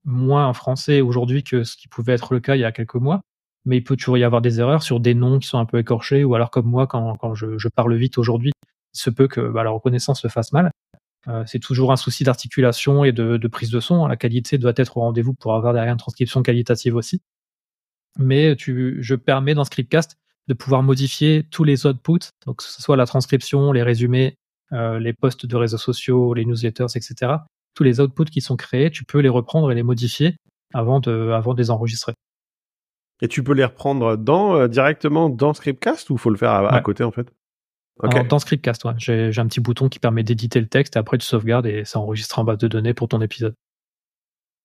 [0.05, 2.95] moins en français aujourd'hui que ce qui pouvait être le cas il y a quelques
[2.95, 3.21] mois,
[3.65, 5.79] mais il peut toujours y avoir des erreurs sur des noms qui sont un peu
[5.79, 8.51] écorchés, ou alors comme moi, quand, je, parle vite aujourd'hui,
[8.93, 10.71] il se peut que bah, la reconnaissance se fasse mal.
[11.27, 14.07] Euh, c'est toujours un souci d'articulation et de, prise de son.
[14.07, 17.21] La qualité doit être au rendez-vous pour avoir derrière une transcription qualitative aussi.
[18.17, 22.97] Mais je permets dans Scriptcast de pouvoir modifier tous les outputs, donc que ce soit
[22.97, 24.35] la transcription, les résumés,
[24.71, 27.33] euh, les posts de réseaux sociaux, les newsletters, etc.
[27.75, 30.35] Tous les outputs qui sont créés, tu peux les reprendre et les modifier
[30.73, 32.13] avant de, avant de les enregistrer.
[33.21, 36.81] Et tu peux les reprendre dans, euh, directement dans Scriptcast ou faut le faire à
[36.81, 37.27] côté en fait?
[38.29, 38.93] Dans Scriptcast, ouais.
[38.97, 41.99] j'ai un petit bouton qui permet d'éditer le texte et après tu sauvegardes et ça
[41.99, 43.55] enregistre en base de données pour ton épisode.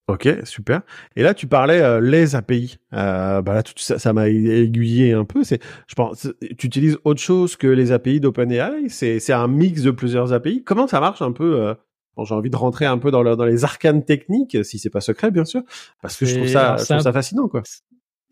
[0.07, 0.83] Ok, super.
[1.17, 2.79] Et là, tu parlais euh, les API.
[2.93, 5.45] Euh, bah là, tout ça, ça m'a aiguillé un peu.
[5.45, 8.91] C'est, je pense, tu utilises autre chose que les API d'OpenAI?
[8.91, 10.63] C'est, c'est un mix de plusieurs API.
[10.63, 11.75] Comment ça marche un peu
[12.17, 15.01] bon, J'ai envie de rentrer un peu dans, dans les arcanes techniques, si c'est pas
[15.01, 15.63] secret, bien sûr,
[16.03, 17.63] parce que je trouve ça, je trouve ça fascinant, quoi.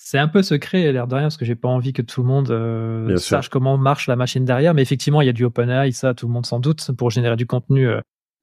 [0.04, 2.26] C'est un peu secret, l'air de rien, parce que j'ai pas envie que tout le
[2.28, 4.74] monde euh, sache comment marche la machine derrière.
[4.74, 7.36] Mais effectivement, il y a du OpenAI, ça, tout le monde s'en doute, pour générer
[7.36, 8.00] du contenu euh,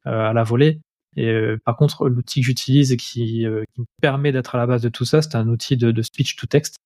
[0.08, 0.80] euh, à la volée.
[1.18, 1.34] Et
[1.66, 4.90] par contre, l'outil que j'utilise et qui, qui, me permet d'être à la base de
[4.90, 6.78] tout ça, c'est un outil de, de speech to text.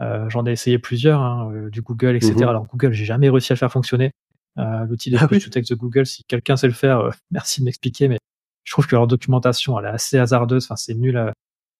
[0.00, 2.34] J'en ai essayé plusieurs, hein, du Google, etc.
[2.36, 2.48] Mhm.
[2.48, 4.10] Alors Google, j'ai jamais réussi à le faire fonctionner.
[4.56, 7.66] L'outil de ah speech to text de Google, si quelqu'un sait le faire, merci de
[7.66, 8.08] m'expliquer.
[8.08, 8.18] Mais
[8.64, 10.64] je trouve que leur documentation, elle est assez hasardeuse.
[10.64, 11.16] Enfin, c'est nul.
[11.16, 11.32] À,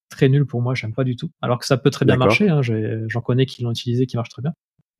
[0.08, 1.30] très nul pour moi, j'aime pas du tout.
[1.42, 4.30] Alors que ça peut très bien marcher, hein, j'en connais qui l'ont utilisé, qui marche
[4.30, 4.52] très bien.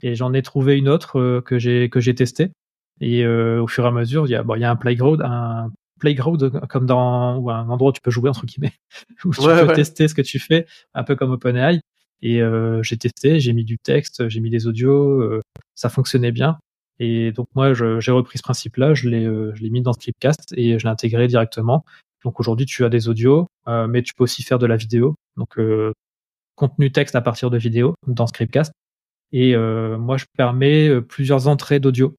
[0.02, 2.52] Et j'en ai trouvé une autre euh, que j'ai que j'ai testé.
[3.00, 4.76] Et euh, au fur et à mesure, il y a bon, il y a un
[4.76, 8.74] playground, un playground comme dans ou un endroit où tu peux jouer entre guillemets,
[9.24, 11.80] où tu peux tester ce que tu fais, un peu comme OpenAI.
[12.22, 15.40] Et euh, j'ai testé, j'ai mis du texte, j'ai mis des audios,
[15.74, 16.58] ça fonctionnait bien.
[16.98, 20.78] Et donc moi, j'ai repris ce principe-là, je l'ai je l'ai mis dans Scriptcast et
[20.78, 21.85] je l'ai intégré directement.
[22.26, 25.14] Donc aujourd'hui, tu as des audios, euh, mais tu peux aussi faire de la vidéo.
[25.37, 25.92] Donc euh,
[26.56, 28.72] contenu texte à partir de vidéo dans Scriptcast.
[29.30, 32.16] Et euh, moi, je permets plusieurs entrées d'audio.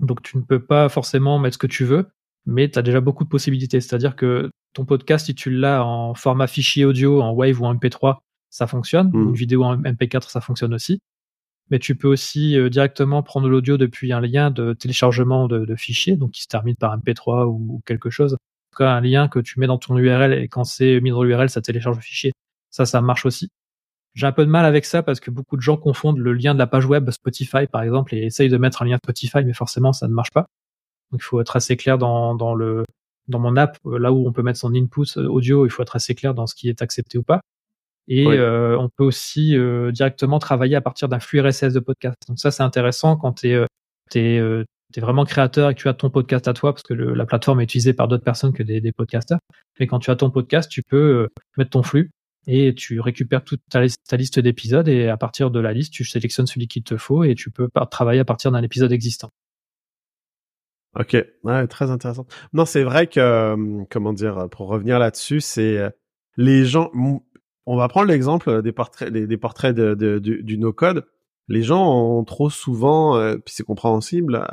[0.00, 2.08] Donc tu ne peux pas forcément mettre ce que tu veux,
[2.46, 3.80] mais tu as déjà beaucoup de possibilités.
[3.80, 7.74] C'est-à-dire que ton podcast, si tu l'as en format fichier audio, en Wave ou en
[7.76, 8.16] MP3,
[8.50, 9.10] ça fonctionne.
[9.12, 9.22] Mmh.
[9.22, 11.00] Une vidéo en MP4, ça fonctionne aussi.
[11.72, 16.30] Mais tu peux aussi directement prendre l'audio depuis un lien de téléchargement de, fichiers, donc
[16.30, 18.36] qui se termine par MP3 ou quelque chose,
[18.72, 21.22] tout cas un lien que tu mets dans ton URL et quand c'est mis dans
[21.22, 22.32] l'URL, ça télécharge le fichier.
[22.70, 23.50] Ça, ça marche aussi.
[24.14, 26.54] J'ai un peu de mal avec ça parce que beaucoup de gens confondent le lien
[26.54, 29.52] de la page web Spotify par exemple et essayent de mettre un lien Spotify, mais
[29.52, 30.46] forcément ça ne marche pas.
[31.10, 32.34] Donc il faut être assez clair dans
[33.28, 35.96] mon app, euh, là où on peut mettre son input euh, audio, il faut être
[35.96, 37.42] assez clair dans ce qui est accepté ou pas.
[38.08, 39.56] Et euh, on peut aussi
[39.92, 42.16] directement travailler à partir d'un flux RSS de podcast.
[42.28, 43.64] Donc ça c'est intéressant quand tu es,
[44.14, 47.60] es, vraiment créateur et que tu as ton podcast à toi, parce que la plateforme
[47.60, 49.38] est utilisée par d'autres personnes que des, des podcasters.
[49.78, 52.10] Mais quand tu as ton podcast, tu peux mettre ton flux
[52.46, 56.46] et tu récupères toute ta, liste d'épisodes et à partir de la liste, tu sélectionnes
[56.46, 59.30] celui qu'il te faut et tu peux travailler à partir d'un épisode existant.
[60.98, 62.26] Ok, ouais, très intéressant.
[62.52, 65.90] Non, c'est vrai que, euh, comment dire, pour revenir là-dessus, c'est euh,
[66.36, 66.90] les gens.
[67.66, 71.06] On va prendre l'exemple des portraits, des, portraits de, du, no-code.
[71.48, 74.44] Les gens ont trop souvent, euh, puis c'est compréhensible,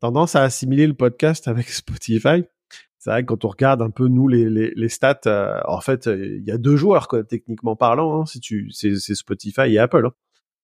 [0.00, 2.44] tendance à assimiler le podcast avec Spotify
[3.02, 5.80] c'est vrai que quand on regarde un peu nous les, les, les stats, euh, en
[5.80, 8.20] fait, il y a deux joueurs quoi, techniquement parlant.
[8.20, 10.06] Hein, si tu, c'est, Spotify et Apple.
[10.06, 10.12] Hein.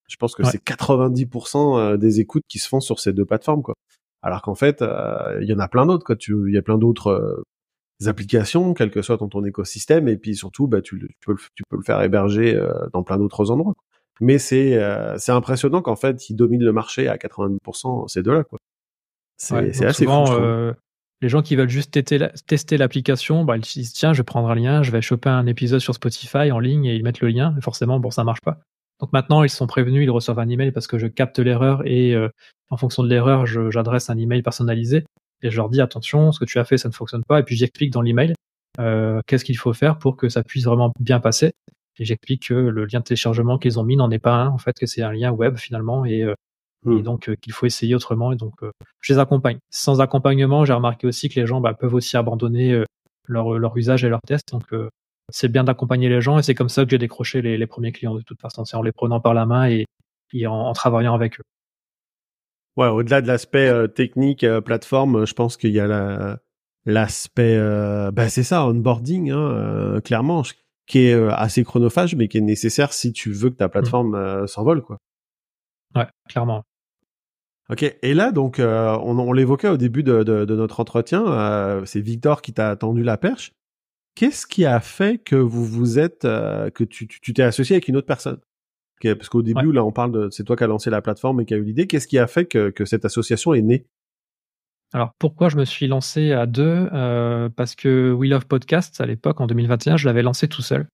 [0.08, 3.64] Je pense que c'est 90% euh, des écoutes qui se font sur ces deux plateformes
[3.64, 3.74] quoi.
[4.22, 6.14] Alors qu'en fait, euh, il y en a plein d'autres quoi.
[6.14, 7.42] Tu, il y a plein d'autres
[8.06, 11.38] applications, quel que soit dans ton écosystème, et puis surtout, bah, tu, tu, peux, le,
[11.54, 12.60] tu peux le faire héberger
[12.92, 13.74] dans plein d'autres endroits.
[14.20, 14.78] Mais c'est
[15.18, 18.58] c'est impressionnant qu'en fait, ils dominent le marché à 90% ces deux-là quoi.
[19.36, 20.74] C'est, c'est assez fou.
[21.20, 21.98] Les gens qui veulent juste
[22.46, 25.28] tester l'application, bah, ils se disent tiens, je vais prendre un lien, je vais choper
[25.28, 27.56] un épisode sur Spotify en ligne et ils mettent le lien.
[27.58, 28.60] Et forcément, bon, ça marche pas.
[29.00, 32.14] Donc maintenant, ils sont prévenus, ils reçoivent un email parce que je capte l'erreur et
[32.14, 32.28] euh,
[32.70, 35.04] en fonction de l'erreur, j'adresse un email personnalisé
[35.42, 37.40] et je leur dis attention, ce que tu as fait, ça ne fonctionne pas.
[37.40, 38.34] Et puis j'explique dans l'email
[38.80, 41.52] euh, qu'est-ce qu'il faut faire pour que ça puisse vraiment bien passer.
[41.98, 44.58] Et j'explique que le lien de téléchargement qu'ils ont mis n'en est pas un, en
[44.58, 46.34] fait, que c'est un lien web finalement et euh,
[46.86, 47.02] et hmm.
[47.02, 48.32] donc euh, qu'il faut essayer autrement.
[48.32, 48.70] Et donc, euh,
[49.00, 49.58] je les accompagne.
[49.70, 52.84] Sans accompagnement, j'ai remarqué aussi que les gens bah, peuvent aussi abandonner euh,
[53.26, 54.52] leur, leur usage et leur test.
[54.52, 54.64] Donc,
[55.30, 57.92] c'est bien d'accompagner les gens et c'est comme ça que j'ai décroché les, les, premiers
[57.92, 58.64] clients de toute façon.
[58.64, 59.84] C'est en les prenant par la main et,
[60.32, 61.42] et en, travaillant avec eux.
[62.78, 66.38] Ouais, au-delà de l'aspect technique, plateforme, je pense qu'il y a
[66.86, 67.58] l'aspect,
[68.12, 70.42] bah c'est ça, onboarding, hein, clairement,
[70.86, 73.70] qui est assez chronophage, mais qui est nécessaire si tu veux que ta mmh.
[73.70, 74.98] plateforme s'envole, quoi.
[75.96, 76.64] Ouais, clairement.
[77.70, 80.22] Ok, et là donc euh, on, l'évoquait au début de,
[80.54, 83.52] notre entretien, euh, c'est Victor qui t'a tendu la perche.
[84.14, 87.96] Qu'est-ce qui a fait que vous vous êtes, euh, que tu t'es associé avec une
[87.96, 88.40] autre personne?
[89.02, 91.44] Parce qu'au début là on parle de, c'est toi qui as lancé la plateforme et
[91.44, 91.86] qui a eu l'idée.
[91.86, 93.86] Qu'est-ce qui a fait que, que cette association est née?
[94.92, 96.88] Alors pourquoi je me suis lancé à deux?
[97.56, 100.88] Parce que We Love Podcast à l'époque en 2021, je l'avais lancé tout seul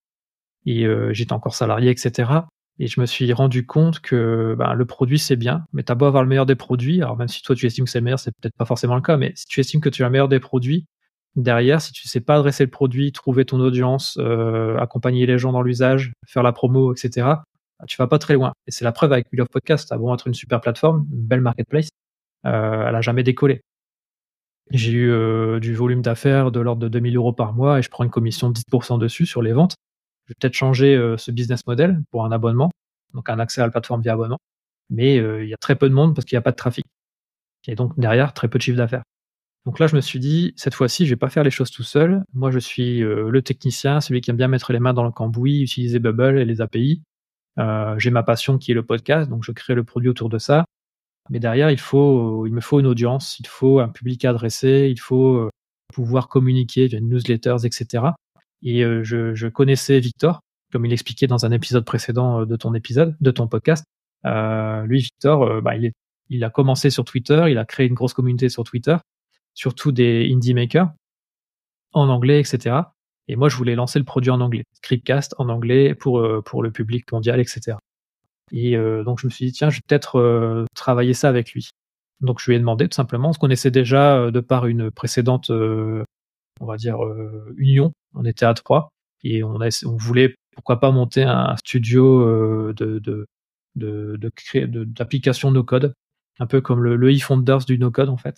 [0.67, 2.31] et j'étais encore salarié, etc.
[2.79, 6.07] Et je me suis rendu compte que ben, le produit c'est bien, mais t'as beau
[6.07, 8.19] avoir le meilleur des produits, alors même si toi tu estimes que c'est le meilleur,
[8.19, 10.29] c'est peut-être pas forcément le cas, mais si tu estimes que tu as le meilleur
[10.29, 10.87] des produits,
[11.37, 15.53] derrière, si tu sais pas adresser le produit, trouver ton audience, euh, accompagner les gens
[15.53, 17.29] dans l'usage, faire la promo, etc.,
[17.87, 18.53] tu vas pas très loin.
[18.67, 21.27] Et c'est la preuve avec We Love Podcast, ça va être une super plateforme, une
[21.27, 21.89] belle marketplace,
[22.47, 23.63] euh, elle a jamais décollé.
[24.71, 27.91] J'ai eu euh, du volume d'affaires de l'ordre de 2000 euros par mois et je
[27.91, 29.77] prends une commission de 10% dessus sur les ventes
[30.27, 32.71] je vais peut-être changer euh, ce business model pour un abonnement,
[33.13, 34.39] donc un accès à la plateforme via abonnement.
[34.89, 36.87] Mais il y a très peu de monde parce qu'il n'y a pas de trafic.
[37.67, 39.03] Et donc derrière, très peu de chiffre d'affaires.
[39.67, 41.83] Donc là, je me suis dit, cette fois-ci, je vais pas faire les choses tout
[41.83, 42.23] seul.
[42.35, 45.63] Moi, je suis le technicien, celui qui aime bien mettre les mains dans le cambouis,
[45.63, 47.03] utiliser Bubble et les API.
[47.57, 50.65] J'ai ma passion qui est le podcast, donc je crée le produit autour de ça.
[51.31, 55.01] Mais derrière, il faut, il me faut une audience, il faut un public adressé, il
[55.01, 55.49] faut
[55.93, 58.05] pouvoir communiquer via newsletters, etc.
[58.63, 60.41] Et euh, je, connaissais Victor,
[60.73, 63.85] comme il expliquait dans un épisode précédent euh, de ton épisode, de ton podcast.
[64.27, 65.93] Euh, lui, Victor, bah, il, est,
[66.31, 68.97] il a commencé sur Twitter, il a créé une grosse communauté sur Twitter,
[69.53, 70.91] surtout des indie makers
[71.93, 72.77] en anglais, etc.
[73.29, 76.71] Et moi, je voulais lancer le produit en anglais, Scriptcast en anglais pour pour le
[76.71, 77.79] public mondial, etc.
[78.53, 81.71] Et donc je me suis dit tiens, je vais peut-être travailler ça avec lui.
[82.21, 85.51] Donc je lui ai demandé tout simplement, on se connaissait déjà de par une précédente
[86.61, 87.93] on va dire, euh, union.
[88.15, 88.91] On était à trois
[89.23, 93.27] et on, a, on voulait pourquoi pas monter un studio euh, de, de,
[93.77, 95.95] de, de créer d'application no code,
[96.39, 98.37] un peu comme le, le e-founders du no code en fait.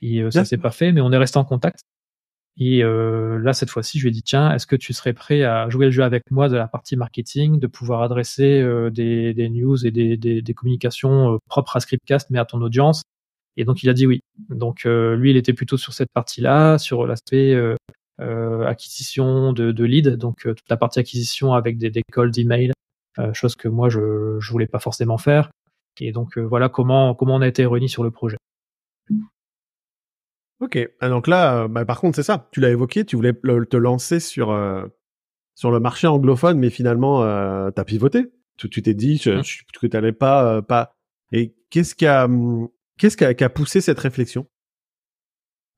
[0.00, 1.82] Et euh, ça s'est pas fait, mais on est resté en contact.
[2.58, 5.42] Et euh, là, cette fois-ci, je lui ai dit tiens, est-ce que tu serais prêt
[5.44, 9.48] à jouer le jeu avec moi de la partie marketing, de pouvoir adresser des, des,
[9.48, 13.02] news et des, des, des communications propres à Scriptcast, mais à ton audience,
[13.56, 14.22] et donc il a dit oui.
[14.48, 17.76] Donc euh, lui, il était plutôt sur cette partie-là, sur l'aspect euh,
[18.20, 22.72] euh, acquisition de, de leads, donc toute la partie acquisition avec des, des calls d'email,
[23.34, 25.50] chose que moi je je voulais pas forcément faire.
[26.00, 28.38] Et donc voilà comment comment on a été réunis sur le projet.
[30.60, 30.78] Ok.
[31.00, 32.48] Ah, donc là, euh, bah, par contre, c'est ça.
[32.52, 34.86] Tu l'as évoqué, tu voulais te lancer sur euh,
[35.54, 38.30] sur le marché anglophone, mais finalement, euh, t'as pivoté.
[38.56, 39.40] Tu t'es dit je,
[39.80, 40.92] que t'allais pas euh, pas.
[41.32, 42.28] Et qu'est-ce qui a
[42.98, 44.46] qu'est-ce qui a, qui a, poussé cette réflexion?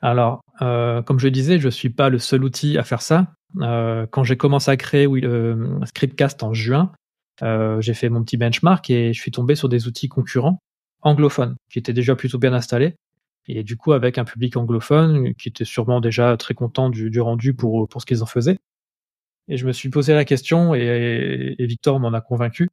[0.00, 3.34] Alors, comme je disais, je suis pas le seul outil à faire ça.
[3.54, 6.90] quand j'ai commencé à créer oui, le Scriptcast en juin,
[7.40, 10.58] j'ai fait mon petit benchmark et je suis tombé sur des outils concurrents
[11.02, 12.96] anglophones qui étaient déjà plutôt bien installés
[13.48, 17.20] et du coup avec un public anglophone qui était sûrement déjà très content du, du
[17.20, 18.58] rendu pour, pour ce qu'ils en faisaient.
[19.48, 22.68] Et je me suis posé la question, et, Victor m'en a convaincu,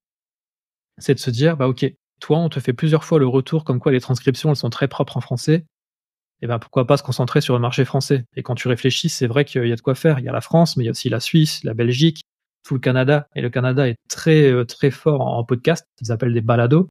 [0.97, 3.79] c'est de se dire, bah ok, toi on te fait plusieurs fois le retour comme
[3.79, 5.65] quoi les transcriptions elles sont très propres en français,
[6.41, 8.25] et ben pourquoi pas se concentrer sur le marché français?
[8.36, 10.19] Et quand tu réfléchis, c'est vrai qu'il y a de quoi faire.
[10.19, 12.21] Il y a la France, mais il y a aussi la Suisse, la Belgique,
[12.63, 13.27] tout le Canada.
[13.36, 16.88] Et le Canada est très euh, très fort en podcast, ils appellent des balados.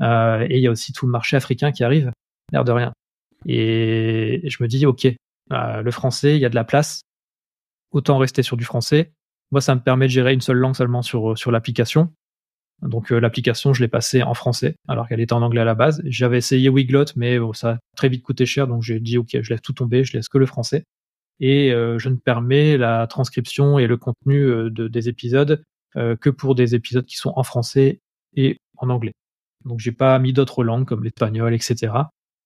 [0.00, 2.10] Euh, et il y a aussi tout le marché africain qui arrive,
[2.52, 2.92] l'air de rien.
[3.46, 5.06] Et je me dis, ok,
[5.52, 7.02] euh, le français, il y a de la place,
[7.90, 9.12] autant rester sur du français.
[9.50, 12.12] Moi, ça me permet de gérer une seule langue seulement sur, sur l'application.
[12.80, 15.74] Donc euh, l'application, je l'ai passée en français, alors qu'elle était en anglais à la
[15.74, 16.02] base.
[16.04, 19.50] J'avais essayé Wiglot, mais ça a très vite coûté cher, donc j'ai dit, ok, je
[19.50, 20.84] laisse tout tomber, je laisse que le français.
[21.38, 25.62] Et euh, je ne permets la transcription et le contenu de, des épisodes
[25.94, 28.00] que pour des épisodes qui sont en français
[28.34, 29.12] et en anglais.
[29.66, 31.92] Donc j'ai pas mis d'autres langues comme l'espagnol, etc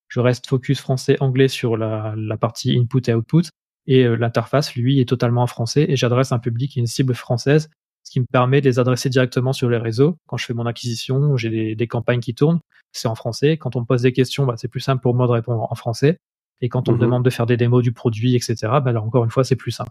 [0.08, 3.44] je reste focus français-anglais sur la, la, partie input et output,
[3.86, 7.68] et euh, l'interface, lui, est totalement en français, et j'adresse un public, une cible française,
[8.04, 10.16] ce qui me permet de les adresser directement sur les réseaux.
[10.26, 12.60] Quand je fais mon acquisition, j'ai des, des, campagnes qui tournent,
[12.92, 13.56] c'est en français.
[13.56, 15.74] Quand on me pose des questions, bah, c'est plus simple pour moi de répondre en
[15.74, 16.18] français.
[16.60, 17.02] Et quand on me mhm.
[17.02, 19.72] demande de faire des démos du produit, etc., bah, là, encore une fois, c'est plus
[19.72, 19.90] simple.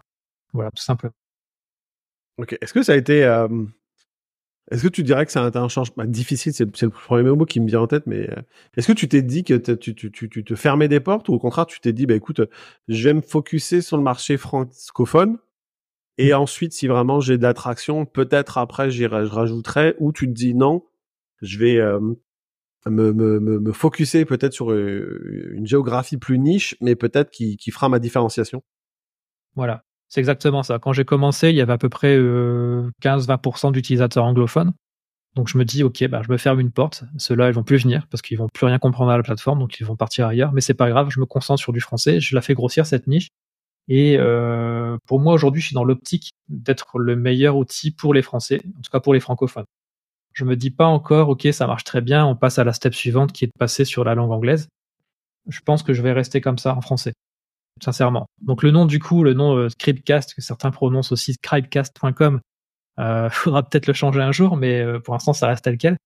[0.52, 1.12] Voilà, tout simplement.
[2.38, 2.56] Ok.
[2.60, 3.48] Est-ce que ça a été euh,
[4.70, 7.60] est-ce que tu dirais que c'est un, changement bah, difficile C'est le premier mot qui
[7.60, 8.42] me vient en tête, mais euh,
[8.76, 11.34] est-ce que tu t'es dit que tu, tu, tu, tu, te fermais des portes ou
[11.34, 12.40] au contraire tu t'es dit, bah écoute,
[12.88, 15.38] je vais me focuser sur le marché francophone
[16.18, 16.36] et mmh.
[16.36, 20.84] ensuite, si vraiment j'ai d'attraction, peut-être après j'irai, je rajouterai ou tu te dis non,
[21.42, 22.00] je vais euh,
[22.86, 27.56] me, me, me, me focuser peut-être sur euh, une géographie plus niche, mais peut-être qui,
[27.56, 28.64] qui fera ma différenciation?
[29.54, 29.85] Voilà.
[30.08, 30.78] C'est exactement ça.
[30.78, 34.72] Quand j'ai commencé, il y avait à peu près 15-20% euh, d'utilisateurs anglophones.
[35.34, 37.04] Donc je me dis, ok, bah, je me ferme une porte.
[37.18, 39.78] Ceux-là, ils vont plus venir parce qu'ils vont plus rien comprendre à la plateforme, donc
[39.80, 40.52] ils vont partir ailleurs.
[40.52, 42.20] Mais c'est pas grave, je me concentre sur du français.
[42.20, 43.28] Je la fais grossir cette niche.
[43.88, 48.22] Et euh, pour moi aujourd'hui, je suis dans l'optique d'être le meilleur outil pour les
[48.22, 49.66] Français, en tout cas pour les francophones.
[50.32, 52.94] Je me dis pas encore, ok, ça marche très bien, on passe à la step
[52.94, 54.68] suivante qui est de passer sur la langue anglaise.
[55.48, 57.12] Je pense que je vais rester comme ça en français
[57.82, 58.26] sincèrement.
[58.42, 62.40] Donc le nom du coup, le nom euh, Scriptcast, que certains prononcent aussi scribecast.com,
[62.98, 65.96] euh, faudra peut-être le changer un jour, mais euh, pour l'instant ça reste tel quel.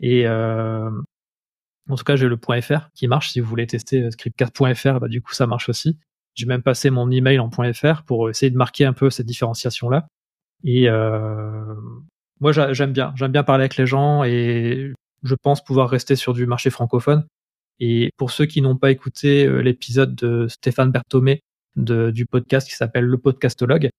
[0.00, 0.90] Et euh,
[1.88, 3.30] en tout cas, j'ai le .fr qui marche.
[3.30, 5.98] Si vous voulez tester euh, scriptcast.fr, bah, du coup ça marche aussi.
[6.34, 9.88] J'ai même passé mon email en .fr pour essayer de marquer un peu cette différenciation
[9.88, 10.06] là.
[10.64, 10.88] Et
[12.40, 16.34] moi j'aime bien, j'aime bien parler avec les gens et je pense pouvoir rester sur
[16.34, 17.26] du marché francophone
[17.80, 21.42] et pour ceux qui n'ont pas écouté euh, l'épisode de Stéphane Berthomé
[21.76, 23.90] du podcast qui s'appelle Le Podcastologue,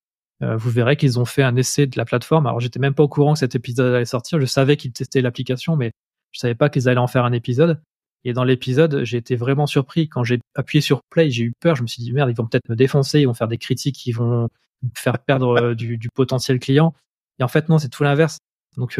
[0.44, 2.48] euh, vous verrez qu'ils ont fait un essai de la plateforme.
[2.48, 4.40] Alors j'étais même pas au courant que cet épisode allait sortir.
[4.40, 5.92] Je savais qu'ils testaient l'application, mais
[6.32, 7.82] je savais pas qu'ils allaient en faire un épisode.
[8.24, 11.30] Et dans l'épisode, j'ai été vraiment surpris quand j'ai appuyé sur play.
[11.30, 11.76] J'ai eu peur.
[11.76, 14.06] Je me suis dit merde, ils vont peut-être me défoncer, ils vont faire des critiques,
[14.06, 14.50] ils vont
[14.96, 16.94] faire perdre euh, du, potentiel client.
[17.40, 18.40] Et en fait non, c'est tout l'inverse.
[18.76, 19.00] Donc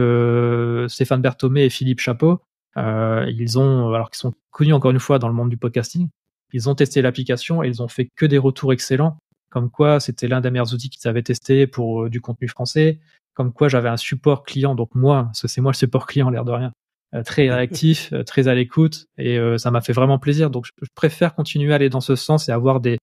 [0.90, 2.42] Stéphane Berthomé et Philippe Chapeau,
[2.76, 6.10] ils ont, alors qu'ils sont connus encore une fois dans le monde du podcasting,
[6.54, 9.18] ils ont testé l'application et ils ont fait que des retours excellents,
[9.50, 13.00] comme quoi c'était l'un des meilleurs outils qu'ils avaient testé pour euh, du contenu français,
[13.34, 16.30] comme quoi j'avais un support client, donc moi, parce que c'est moi le support client,
[16.30, 16.72] l'air de rien,
[17.14, 20.50] euh, très réactif, très à l'écoute, et ça m'a fait vraiment plaisir.
[20.50, 22.98] Donc je préfère continuer à aller dans ce sens et avoir des,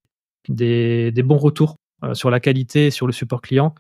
[0.49, 1.77] des, des bons retours
[2.13, 3.75] sur la qualité sur le support client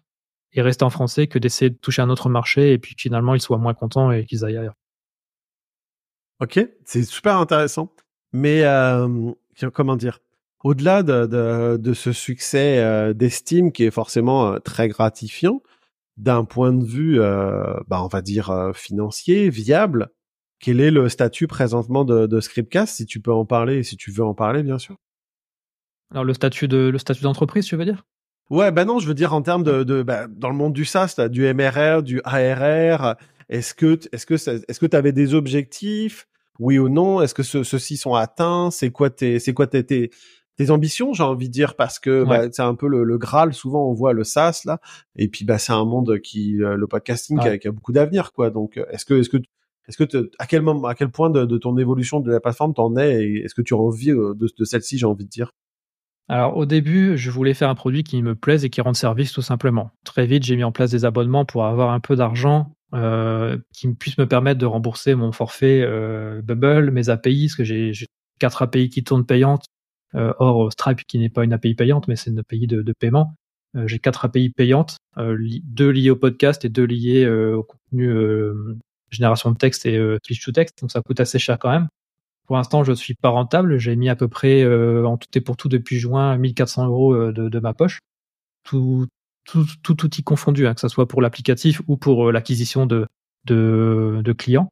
[0.54, 3.40] et rester en français que d'essayer de toucher un autre marché et puis finalement ils
[3.40, 4.74] soient moins contents et qu'ils aillent ailleurs.
[6.40, 7.92] Ok, c'est super intéressant.
[8.32, 9.32] Mais euh,
[9.72, 10.20] comment dire?
[10.64, 15.62] Au-delà de, de, de, ce succès euh, d'estime qui est forcément euh, très gratifiant,
[16.16, 20.08] d'un point de vue, euh, bah, on va dire euh, financier, viable,
[20.60, 24.10] quel est le statut présentement de, de Scriptcast Si tu peux en parler, si tu
[24.10, 24.96] veux en parler, bien sûr?
[26.10, 28.06] Alors le statut de le statut d'entreprise, tu veux dire?
[28.50, 30.84] Ouais, ben non, je veux dire en termes de, de bah, dans le monde du
[30.84, 33.16] SaaS, as du MRR, du ARR,
[33.48, 36.26] est-ce que est-ce que est-ce que tu avais des objectifs?
[36.58, 37.20] Oui ou non?
[37.20, 38.70] Est-ce que ceux-ci sont atteints?
[38.70, 41.74] C'est quoi tes c'est quoi tes, tes, ambitions J'ai envie de dire?
[41.74, 43.54] Parce que bah, c'est un peu le, Graal.
[43.54, 44.80] Souvent on voit le SaaS là,
[45.16, 48.50] et puis bah c'est un monde qui euh, le podcasting qui, a, beaucoup d'avenir quoi.
[48.50, 49.38] Donc euh, est-ce que est-ce que
[49.88, 52.96] est-ce que à quel moment, à quel point de, ton évolution de la plateforme t'en
[52.96, 53.24] es?
[53.24, 55.50] Et est-ce que tu as envie euh, de, de celle-ci, j'ai envie de dire?
[56.28, 59.32] Alors au début, je voulais faire un produit qui me plaise et qui rende service
[59.32, 59.90] tout simplement.
[60.04, 63.92] Très vite, j'ai mis en place des abonnements pour avoir un peu d'argent euh, qui
[63.94, 67.92] puisse me permettre de rembourser mon forfait euh, Bubble, mes API, parce que j'ai
[68.38, 69.66] quatre API qui tournent payantes,
[70.14, 72.92] euh, or Stripe qui n'est pas une API payante, mais c'est une API de, de
[72.92, 73.34] paiement.
[73.76, 77.62] Euh, j'ai quatre API payantes, euh, deux liées au podcast et deux liées euh, au
[77.64, 78.12] contenu
[79.10, 81.88] génération de texte et Twitch to text, donc ça coûte assez cher quand même.
[82.46, 83.78] Pour l'instant, je suis pas rentable.
[83.78, 87.48] J'ai mis à peu près, en tout et pour tout, depuis juin, 1400 euros de,
[87.48, 88.00] de, ma poche.
[88.64, 89.06] Tout,
[89.44, 93.06] tout, tout outil confondu, hein, que ce soit pour l'applicatif ou pour euh, l'acquisition de,
[93.44, 94.68] de, de, clients.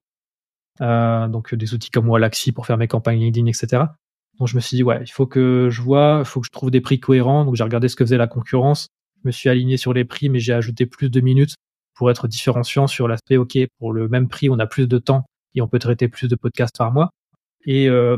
[0.81, 3.85] Euh, donc des outils comme Wallaxy pour faire mes campagnes LinkedIn, etc.
[4.39, 6.53] Donc je me suis dit, ouais, il faut que je vois, il faut que je
[6.53, 7.45] trouve des prix cohérents.
[7.45, 8.89] Donc j'ai regardé ce que faisait la concurrence.
[9.23, 11.55] Je me suis aligné sur les prix, mais j'ai ajouté plus de minutes
[11.95, 15.27] pour être différenciant sur l'aspect, OK, pour le même prix, on a plus de temps
[15.55, 17.11] et on peut traiter plus de podcasts par mois.
[17.67, 18.17] Et euh,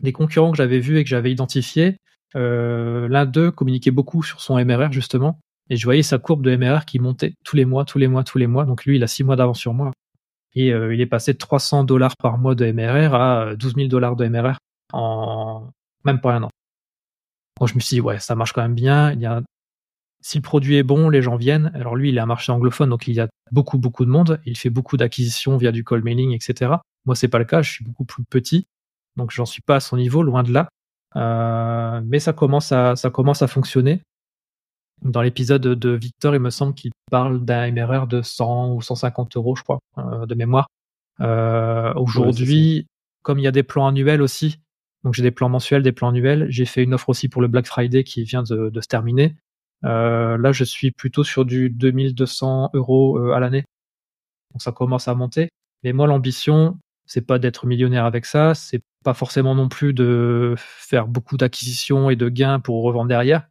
[0.00, 1.98] les concurrents que j'avais vus et que j'avais identifiés,
[2.36, 5.38] euh, l'un d'eux communiquait beaucoup sur son MRR justement,
[5.70, 8.24] et je voyais sa courbe de MRR qui montait tous les mois, tous les mois,
[8.24, 8.64] tous les mois.
[8.64, 9.92] Donc lui, il a six mois d'avance sur moi.
[10.54, 13.88] Et euh, il est passé de 300 dollars par mois de MRR à 12 000
[13.88, 14.58] dollars de MRR
[14.92, 15.70] en
[16.04, 16.50] même pas un an.
[17.58, 19.12] Donc je me suis dit, ouais, ça marche quand même bien.
[19.12, 19.42] Il y a...
[20.20, 21.70] Si le produit est bon, les gens viennent.
[21.74, 24.40] Alors lui, il a un marché anglophone, donc il y a beaucoup, beaucoup de monde.
[24.44, 26.72] Il fait beaucoup d'acquisitions via du call mailing, etc.
[27.04, 27.62] Moi, c'est pas le cas.
[27.62, 28.66] Je suis beaucoup plus petit,
[29.16, 30.68] donc j'en suis pas à son niveau, loin de là.
[31.16, 34.02] Euh, mais ça commence à ça commence à fonctionner.
[35.02, 39.36] Dans l'épisode de Victor, il me semble qu'il parle d'un MRR de 100 ou 150
[39.36, 40.66] euros, je crois, euh, de mémoire.
[41.20, 42.86] Euh, Aujourd'hui, ouais,
[43.22, 44.60] comme il y a des plans annuels aussi,
[45.04, 46.46] donc j'ai des plans mensuels, des plans annuels.
[46.50, 49.36] J'ai fait une offre aussi pour le Black Friday qui vient de, de se terminer.
[49.84, 53.64] Euh, là, je suis plutôt sur du 2200 euros à l'année.
[54.52, 55.50] Donc ça commence à monter.
[55.84, 60.54] Mais moi, l'ambition, c'est pas d'être millionnaire avec ça, c'est pas forcément non plus de
[60.56, 63.48] faire beaucoup d'acquisitions et de gains pour revendre derrière.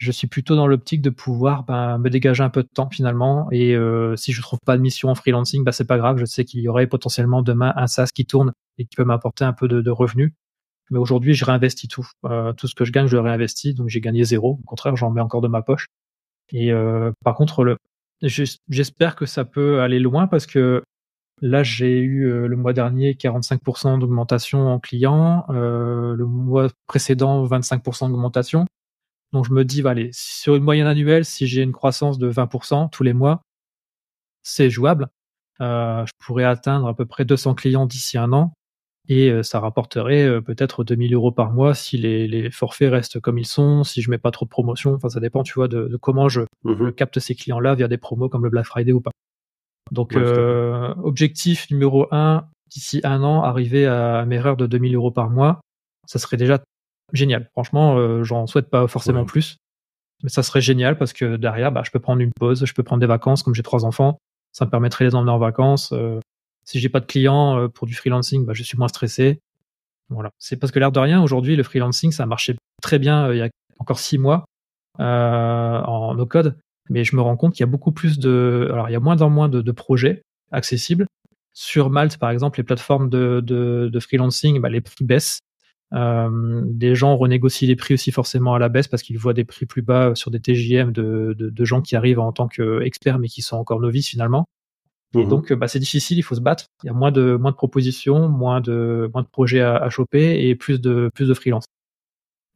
[0.00, 3.48] Je suis plutôt dans l'optique de pouvoir ben, me dégager un peu de temps finalement.
[3.52, 6.16] Et euh, si je trouve pas de mission en freelancing, ben, c'est pas grave.
[6.18, 9.44] Je sais qu'il y aurait potentiellement demain un SaaS qui tourne et qui peut m'apporter
[9.44, 10.32] un peu de, revenus.
[10.90, 12.06] Mais aujourd'hui, je réinvestis tout.
[12.24, 13.74] Euh, tout ce que je gagne, je le réinvestis.
[13.74, 14.58] Donc j'ai gagné zéro.
[14.62, 15.86] Au contraire, j'en mets encore de ma poche.
[16.52, 17.76] Et euh, par contre, le,
[18.22, 20.82] j'espère que ça peut aller loin parce que
[21.42, 27.46] Là, j'ai eu euh, le mois dernier 45% d'augmentation en clients, euh, le mois précédent
[27.46, 28.66] 25% d'augmentation.
[29.32, 32.30] Donc je me dis, bah, allez, sur une moyenne annuelle, si j'ai une croissance de
[32.30, 33.42] 20% tous les mois,
[34.42, 35.08] c'est jouable.
[35.60, 38.54] Euh, je pourrais atteindre à peu près 200 clients d'ici un an
[39.08, 43.20] et euh, ça rapporterait euh, peut-être 2000 euros par mois si les, les, forfaits restent
[43.20, 44.94] comme ils sont, si je mets pas trop de promotions.
[44.94, 47.98] Enfin, ça dépend, tu vois, de, de comment je, mmh capte ces clients-là via des
[47.98, 49.10] promos comme le Black Friday ou pas.
[49.90, 55.10] Donc, ouais, objectif numéro un, d'ici un an, arriver à mes erreurs de 2000 euros
[55.10, 55.60] par mois.
[56.06, 56.62] Ça serait déjà
[57.12, 57.48] génial.
[57.52, 59.26] Franchement, euh, j'en souhaite pas forcément ouais.
[59.26, 59.56] plus.
[60.22, 62.82] Mais ça serait génial parce que derrière, bah, je peux prendre une pause, je peux
[62.82, 64.18] prendre des vacances comme j'ai trois enfants.
[64.52, 65.92] Ça me permettrait de les emmener en vacances.
[65.92, 66.20] Euh,
[66.64, 69.40] si j'ai pas de clients euh, pour du freelancing, bah, je suis moins stressé.
[70.10, 70.30] Voilà.
[70.38, 73.38] C'est parce que l'air de rien, aujourd'hui, le freelancing, ça a marché très bien il
[73.38, 73.48] y a
[73.78, 74.44] encore six mois
[74.98, 76.56] en no code
[76.90, 79.00] mais je me rends compte qu'il y a beaucoup plus de, alors il y a
[79.00, 81.06] moins en moins de, de, projets accessibles.
[81.52, 85.38] Sur Malte, par exemple, les plateformes de, de, de freelancing, bah, les prix baissent.
[85.92, 89.44] Euh, des gens renégocient les prix aussi forcément à la baisse parce qu'ils voient des
[89.44, 93.18] prix plus bas sur des TJM de, de, de gens qui arrivent en tant qu'experts
[93.18, 94.46] mais qui sont encore novices finalement.
[95.14, 95.18] Mmh.
[95.18, 96.66] Et donc bah, c'est difficile, il faut se battre.
[96.84, 99.90] Il y a moins de moins de propositions, moins de moins de projets à, à
[99.90, 101.64] choper et plus de plus de freelance.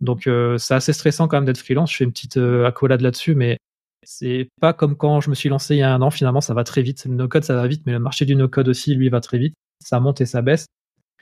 [0.01, 1.91] Donc euh, c'est assez stressant quand même d'être freelance.
[1.93, 3.59] Je fais une petite euh, accolade là-dessus, mais
[4.05, 6.55] c'est pas comme quand je me suis lancé il y a un an, finalement, ça
[6.55, 7.05] va très vite.
[7.07, 9.55] Le no-code, ça va vite, mais le marché du no-code aussi, lui, va très vite.
[9.83, 10.67] Ça monte et ça baisse.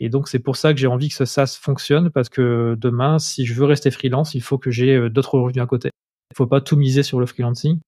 [0.04, 3.20] Et donc, c'est pour ça que j'ai envie que ce SaaS fonctionne, parce que demain,
[3.20, 5.90] si je veux rester freelance, il faut que j'ai euh, d'autres revenus à côté.
[6.32, 7.78] Il faut pas tout miser sur le freelancing.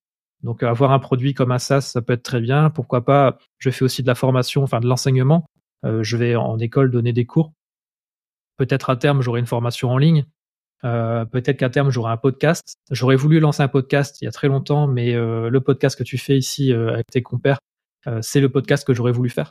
[0.44, 2.70] Donc, avoir un produit comme un SaaS, ça peut être très bien.
[2.70, 5.44] Pourquoi pas, je fais aussi de la formation, enfin de l'enseignement.
[5.84, 7.52] Euh, je vais en école donner des cours.
[8.58, 10.24] Peut-être à terme, j'aurai une formation en ligne.
[10.84, 12.76] Euh, peut-être qu'à terme j'aurai un podcast.
[12.92, 16.18] J'aurais voulu lancer un podcast il y a très longtemps, mais le podcast que tu
[16.18, 17.58] fais ici avec tes compères,
[18.20, 19.50] c'est le podcast que j'aurais voulu faire.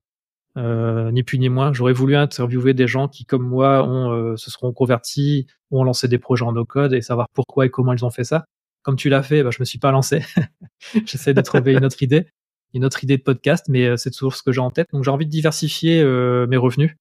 [0.56, 1.74] Euh, ni plus ni moins.
[1.74, 6.20] J'aurais voulu interviewer des gens qui, comme moi, ont, se seront convertis, ont lancé des
[6.20, 8.46] projets en no-code et savoir pourquoi et comment ils ont fait ça.
[8.84, 10.22] Comme tu l'as fait, bah, je me suis pas lancé.
[11.06, 12.28] J'essaie de trouver une autre idée,
[12.74, 14.90] une autre idée de podcast, mais c'est toujours ce que j'ai en tête.
[14.94, 16.96] Donc j'ai envie de diversifier mes revenus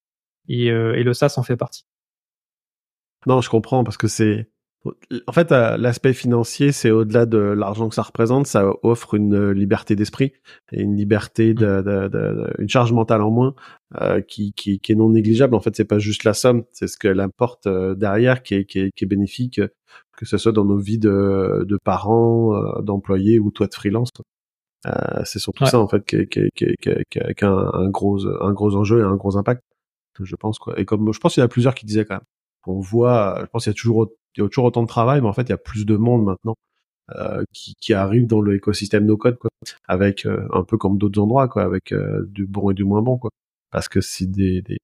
[0.48, 1.84] et, et le SaaS en fait partie.
[3.26, 4.48] Non, je comprends parce que c'est
[5.28, 9.35] En fait, euh, l'aspect financier, c'est au-delà de l'argent que ça représente, ça offre une
[9.35, 10.33] euh, liberté d'esprit
[10.72, 11.83] et une liberté de, mmh.
[11.83, 13.55] de, de, une charge mentale en moins
[14.01, 15.55] euh, qui, qui, qui, est non négligeable.
[15.55, 18.80] En fait, c'est pas juste la somme, c'est ce qu'elle apporte derrière qui est, qui
[18.80, 19.61] est, qui est bénéfique,
[20.16, 24.11] que ce soit dans nos vies de, de parents, d'employés ou toi de freelance.
[24.87, 26.74] Euh, c'est surtout ça en fait qui, qui, qui,
[27.09, 29.62] qui a un, un, gros un gros enjeu et un gros impact,
[30.20, 30.78] je pense quoi.
[30.80, 32.24] Et comme je pense qu'il y a plusieurs qui disaient quand même
[32.66, 35.20] on voit, je pense qu'il y a toujours, il y a toujours autant de travail,
[35.20, 36.55] mais en fait, il y a plus de monde maintenant
[37.16, 39.51] euh, qui, qui arrive dans l'écosystème no code, quoi,
[39.89, 43.03] avec euh, un peu comme d'autres endroits, quoi, avec euh, du bon et du moins
[43.03, 43.30] bon, quoi.
[43.70, 44.78] Parce que c'est des, des,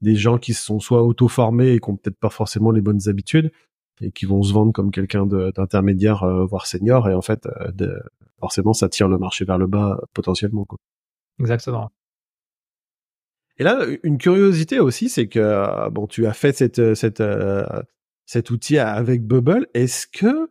[0.00, 3.52] des gens qui sont soit auto-formés et qui ont peut-être pas forcément les bonnes habitudes
[4.00, 8.02] et qui vont se vendre comme quelqu'un d'intermédiaire, voire senior, et en fait, de,
[8.40, 10.78] forcément, ça tire le marché vers le bas potentiellement, quoi.
[11.38, 11.90] Exactement.
[13.58, 17.20] Et là, une curiosité aussi, c'est que euh, bon, tu as fait cette, euh, cette,
[17.20, 17.64] euh,
[18.26, 19.66] cet outil avec Bubble.
[19.74, 20.50] Est-ce que,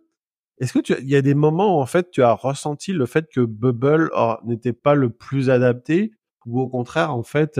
[0.59, 3.05] est-ce que tu, il y a des moments où, en fait, tu as ressenti le
[3.05, 6.11] fait que Bubble oh, n'était pas le plus adapté,
[6.45, 7.59] ou au contraire, en fait,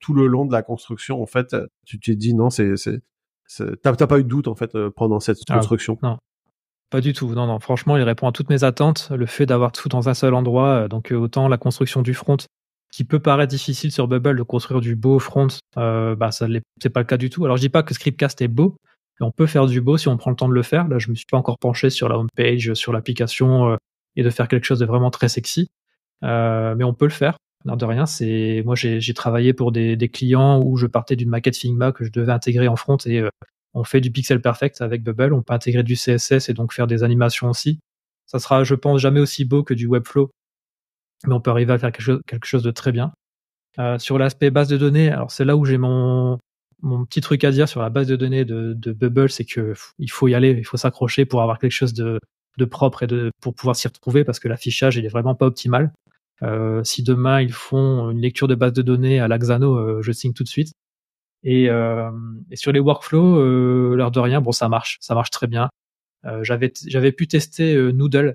[0.00, 3.02] tout le long de la construction, en fait, tu t'es dit non, c'est, c'est,
[3.82, 5.98] t'as, pas eu de doute en fait pendant cette ah, construction?
[6.02, 6.18] non.
[6.90, 7.34] Pas du tout.
[7.34, 7.58] Non, non.
[7.58, 9.10] Franchement, il répond à toutes mes attentes.
[9.10, 12.36] Le fait d'avoir tout dans un seul endroit, donc autant la construction du front
[12.92, 16.46] qui peut paraître difficile sur Bubble de construire du beau front, euh, bah ça
[16.80, 17.44] c'est pas le cas du tout.
[17.44, 18.76] Alors je dis pas que Scriptcast est beau,
[19.20, 20.88] on peut faire du beau si on prend le temps de le faire.
[20.88, 23.76] Là, je me suis pas encore penché sur la home page, sur l'application euh,
[24.16, 25.68] et de faire quelque chose de vraiment très sexy,
[26.24, 27.36] euh, mais on peut le faire.
[27.64, 31.56] Non, de rien, c'est moi j'ai travaillé pour des, clients où je partais d'une maquette
[31.56, 33.30] Figma que je devais intégrer en front et euh,
[33.72, 35.32] on fait du pixel perfect avec Bubble.
[35.32, 37.80] On peut intégrer du CSS et donc faire des animations aussi.
[38.26, 40.30] Ça sera, je pense, jamais aussi beau que du Webflow
[41.26, 43.12] mais on peut arriver à faire quelque chose, quelque chose de très bien.
[43.98, 46.38] Sur l'aspect base de données, alors c'est là où j'ai mon,
[46.84, 49.74] mon petit truc à dire sur la base de données de, de Bubble, c'est que
[49.98, 52.20] il faut y aller, il faut s'accrocher pour avoir quelque chose de,
[52.58, 55.46] de propre et de pour pouvoir s'y retrouver parce que l'affichage il est vraiment pas
[55.46, 55.92] optimal.
[56.42, 60.12] Euh, si demain ils font une lecture de base de données à l'Axano, euh, je
[60.12, 60.72] signe tout de suite.
[61.42, 62.10] Et, euh,
[62.50, 65.68] et sur les workflows, l'heure de rien, bon ça marche, ça marche très bien.
[66.42, 68.32] J'avais j'avais pu tester Noodle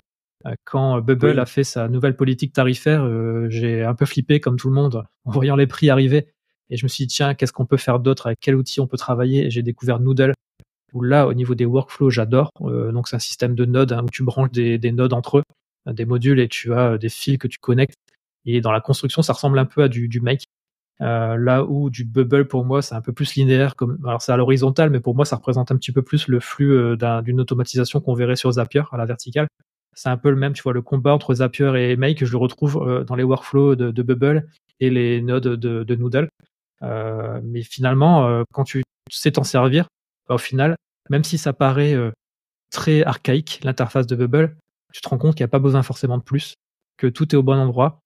[0.64, 3.04] quand Bubble a fait sa nouvelle politique tarifaire,
[3.50, 6.28] j'ai un peu flippé comme tout le monde en voyant les prix arriver.
[6.70, 8.26] Et je me suis dit, tiens, qu'est-ce qu'on peut faire d'autre?
[8.26, 9.50] Avec quel outil on peut travailler?
[9.50, 10.32] J'ai découvert Noodle,
[10.92, 12.50] où là, au niveau des workflows, j'adore.
[12.62, 15.38] Euh, donc, c'est un système de nodes hein, où tu branches des, des, nodes entre
[15.38, 15.42] eux,
[15.86, 17.96] des modules, et tu as des fils que tu connectes.
[18.46, 20.44] Et dans la construction, ça ressemble un peu à du, Make.
[21.00, 23.74] Euh, là où du Bubble, pour moi, c'est un peu plus linéaire.
[23.76, 26.40] Comme, alors, c'est à l'horizontale, mais pour moi, ça représente un petit peu plus le
[26.40, 29.48] flux d'une automatisation qu'on verrait sur Zapier à la verticale
[29.94, 32.38] c'est un peu le même, tu vois, le combat entre Zapier et Make, je le
[32.38, 34.48] retrouve euh, dans les workflows de, Bubble
[34.80, 36.28] et les nodes de, de Noodle.
[36.82, 39.86] Euh, mais finalement, euh, quand tu sais t'en servir,
[40.28, 40.76] bah, au final,
[41.08, 41.96] même si ça paraît
[42.70, 44.56] très archaïque, l'interface de Bubble,
[44.92, 46.54] tu te rends compte qu'il n'y a pas besoin forcément de plus,
[46.96, 48.00] que tout est au bon endroit,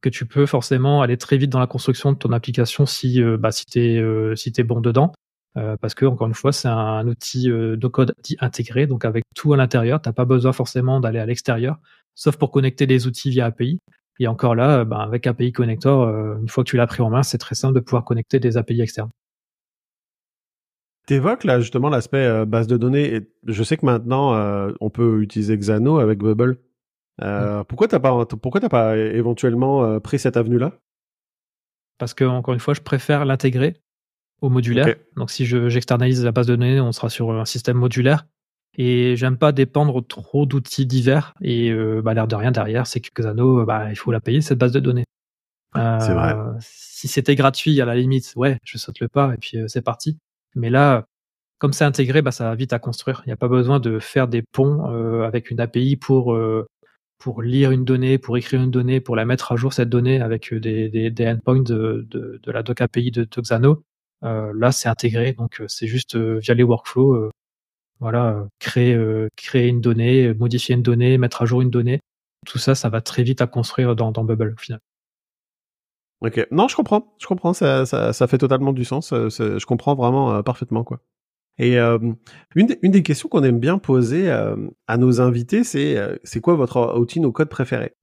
[0.00, 3.52] que tu peux forcément aller très vite dans la construction de ton application si, bah,
[3.52, 5.12] si tu es, si bon dedans.
[5.56, 9.24] Euh, parce que encore une fois, c'est un, outil euh, de code intégré, donc avec
[9.34, 10.00] tout à l'intérieur.
[10.02, 11.78] T'as pas besoin forcément d'aller à l'extérieur,
[12.14, 13.80] sauf pour connecter les outils via API.
[14.20, 16.08] Et encore là, euh, ben, avec API Connector,
[16.38, 18.56] une fois que tu l'as pris en main, c'est très simple de pouvoir connecter des
[18.56, 19.10] API externes.
[21.06, 23.14] T'évoques là justement l'aspect base de données.
[23.14, 24.32] Et je sais que maintenant
[24.80, 26.58] on peut utiliser Xano avec Bubble.
[27.68, 30.78] Pourquoi t'as pas pourquoi t'as pas éventuellement pris cette avenue là
[31.98, 33.76] Parce que encore une fois, je préfère l'intégrer
[34.40, 34.94] au modulaire.
[35.16, 38.26] Donc si j'externalise la base de données, on sera sur un système modulaire.
[38.76, 41.34] Et j'aime pas dépendre trop d'outils divers.
[41.40, 44.40] Et euh, bah, l'air de rien derrière, c'est que Xano, bah, il faut la payer
[44.40, 45.04] cette base de données.
[45.74, 46.34] c'est vrai.
[46.34, 49.68] Euh, si c'était gratuit, à la limite, ouais, je saute le pas et puis euh,
[49.68, 50.18] c'est parti.
[50.56, 51.06] Mais là,
[51.58, 53.22] comme c'est intégré, bah, ça va vite à construire.
[53.26, 54.84] Il n'y a pas besoin de faire des ponts
[55.22, 56.36] avec une API pour
[57.18, 60.20] pour lire une donnée, pour écrire une donnée, pour la mettre à jour cette donnée
[60.20, 63.82] avec des, des, des endpoints de, de, de, la doc API de, de Xano.
[64.22, 67.30] Là, c'est intégré, donc c'est juste via les workflows,
[68.00, 68.98] voilà, créer,
[69.36, 72.00] créer une donnée, modifier une donnée, mettre à jour une donnée.
[72.46, 74.80] Tout ça, ça va très vite à construire dans, dans Bubble au final.
[76.20, 79.10] Ok, non, je comprends, je comprends, ça, ça, ça fait totalement du sens.
[79.10, 81.00] Je comprends vraiment parfaitement quoi.
[81.58, 82.16] Et une,
[82.54, 87.20] une, des questions qu'on aime bien poser à nos invités, c'est c'est quoi votre outil
[87.20, 87.94] no code préféré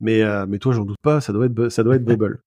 [0.00, 2.42] Mais mais toi, j'en doute pas, ça doit être ça doit être Bubble.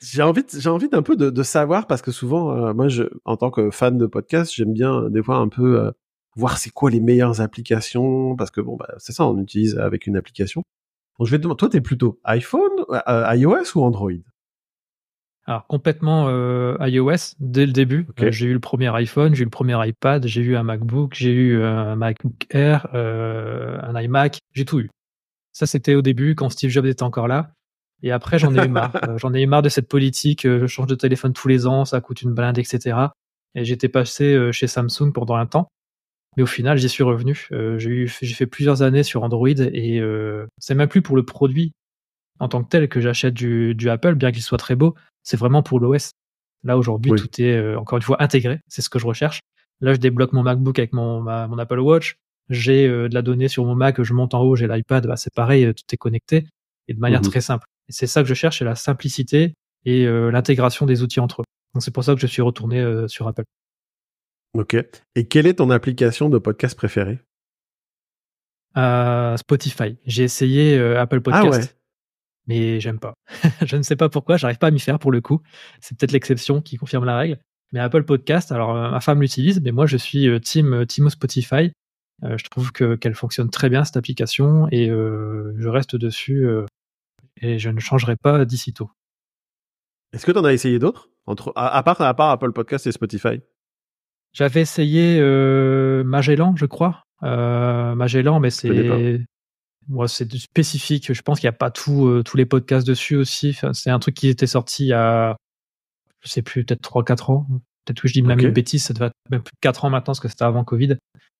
[0.00, 3.04] J'ai envie, j'ai envie d'un peu de, de, savoir parce que souvent, euh, moi, je,
[3.24, 5.90] en tant que fan de podcast, j'aime bien euh, des fois un peu euh,
[6.36, 10.06] voir c'est quoi les meilleures applications parce que bon, bah, c'est ça, on utilise avec
[10.06, 10.62] une application.
[11.18, 14.12] Donc je vais te demander, toi, t'es plutôt iPhone, iOS ou Android?
[15.46, 16.28] Alors complètement
[16.84, 18.06] iOS dès le début.
[18.18, 21.32] J'ai eu le premier iPhone, j'ai eu le premier iPad, j'ai eu un MacBook, j'ai
[21.32, 24.90] eu un MacBook Air, un iMac, j'ai tout eu.
[25.52, 27.55] Ça c'était au début quand Steve Jobs était encore là.
[28.06, 28.94] Et après j'en ai eu marre.
[29.08, 30.44] Euh, j'en ai eu marre de cette politique.
[30.44, 32.98] euh, je change de téléphone tous les ans, ça coûte une blinde, etc.
[33.54, 35.68] Et j'étais passé euh, chez Samsung pendant un temps.
[36.36, 37.48] Mais au final, j'y suis revenu.
[37.52, 41.72] Euh, j'ai fait plusieurs années sur Android et euh, c'est même plus pour le produit
[42.38, 44.94] en tant que tel que j'achète du, du Apple, bien qu'il soit très beau.
[45.22, 46.10] C'est vraiment pour l'OS.
[46.64, 47.18] Là aujourd'hui, Oui.
[47.20, 48.60] tout est euh, encore une fois intégré.
[48.68, 49.40] C'est ce que je recherche.
[49.80, 52.16] Là, je débloque mon MacBook avec mon, ma- mon Apple Watch.
[52.50, 54.00] J'ai de la donnée sur mon Mac.
[54.02, 55.06] Je monte en haut, j'ai l'iPad.
[55.06, 56.46] Bah, c'est pareil, tout est connecté
[56.88, 57.30] et de manière Mhm.
[57.30, 57.66] très simple.
[57.88, 61.44] C'est ça que je cherche, c'est la simplicité et euh, l'intégration des outils entre eux.
[61.74, 63.44] Donc c'est pour ça que je suis retourné euh, sur Apple.
[64.54, 64.76] Ok.
[65.14, 67.18] Et quelle est ton application de podcast préférée?
[68.76, 69.96] Euh, Spotify.
[70.04, 71.46] J'ai essayé euh, Apple Podcast.
[71.46, 71.64] Ah ouais.
[72.46, 73.14] mais j'aime pas.
[73.64, 75.40] je ne sais pas pourquoi, j'arrive pas à m'y faire pour le coup.
[75.80, 77.38] C'est peut-être l'exception qui confirme la règle.
[77.72, 81.72] Mais Apple Podcast, alors euh, ma femme l'utilise, mais moi je suis team Team Spotify.
[82.22, 86.48] Je trouve que qu'elle fonctionne très bien cette application et je reste dessus
[87.40, 88.90] et je ne changerai pas d'ici tôt.
[90.12, 91.10] Est-ce que tu en as essayé d'autres?
[91.26, 93.40] Entre à, à part à part Apple Podcast et Spotify?
[94.32, 97.04] J'avais essayé euh, Magellan, je crois.
[97.22, 99.20] Euh, Magellan, mais c'est
[99.88, 101.12] moi c'est spécifique.
[101.12, 103.50] Je pense qu'il n'y a pas tout, euh, tous les podcasts dessus aussi.
[103.50, 105.36] Enfin, c'est un truc qui était sorti il y a,
[106.22, 107.46] je sais plus, peut-être 3-4 ans.
[107.84, 108.44] Peut-être que je dis même Ok.
[108.44, 110.64] une bêtise, ça devait être même plus de 4 ans maintenant, parce que c'était avant
[110.64, 110.96] Covid,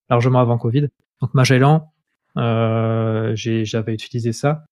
[0.09, 0.88] largement avant Covid.
[1.20, 1.92] Donc Magellan,
[2.36, 4.64] j'avais utilisé ça.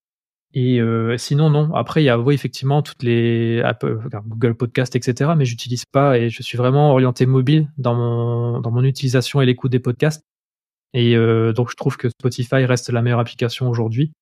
[0.54, 1.74] Et euh, sinon, non.
[1.74, 5.32] Après, il y a oui, effectivement toutes les Apple, Google Podcast, etc.
[5.36, 9.46] Mais j'utilise pas et je suis vraiment orienté mobile dans mon dans mon utilisation et
[9.46, 10.22] l'écoute des podcasts.
[10.92, 14.12] Et euh, donc, je trouve que Spotify reste la meilleure application aujourd'hui.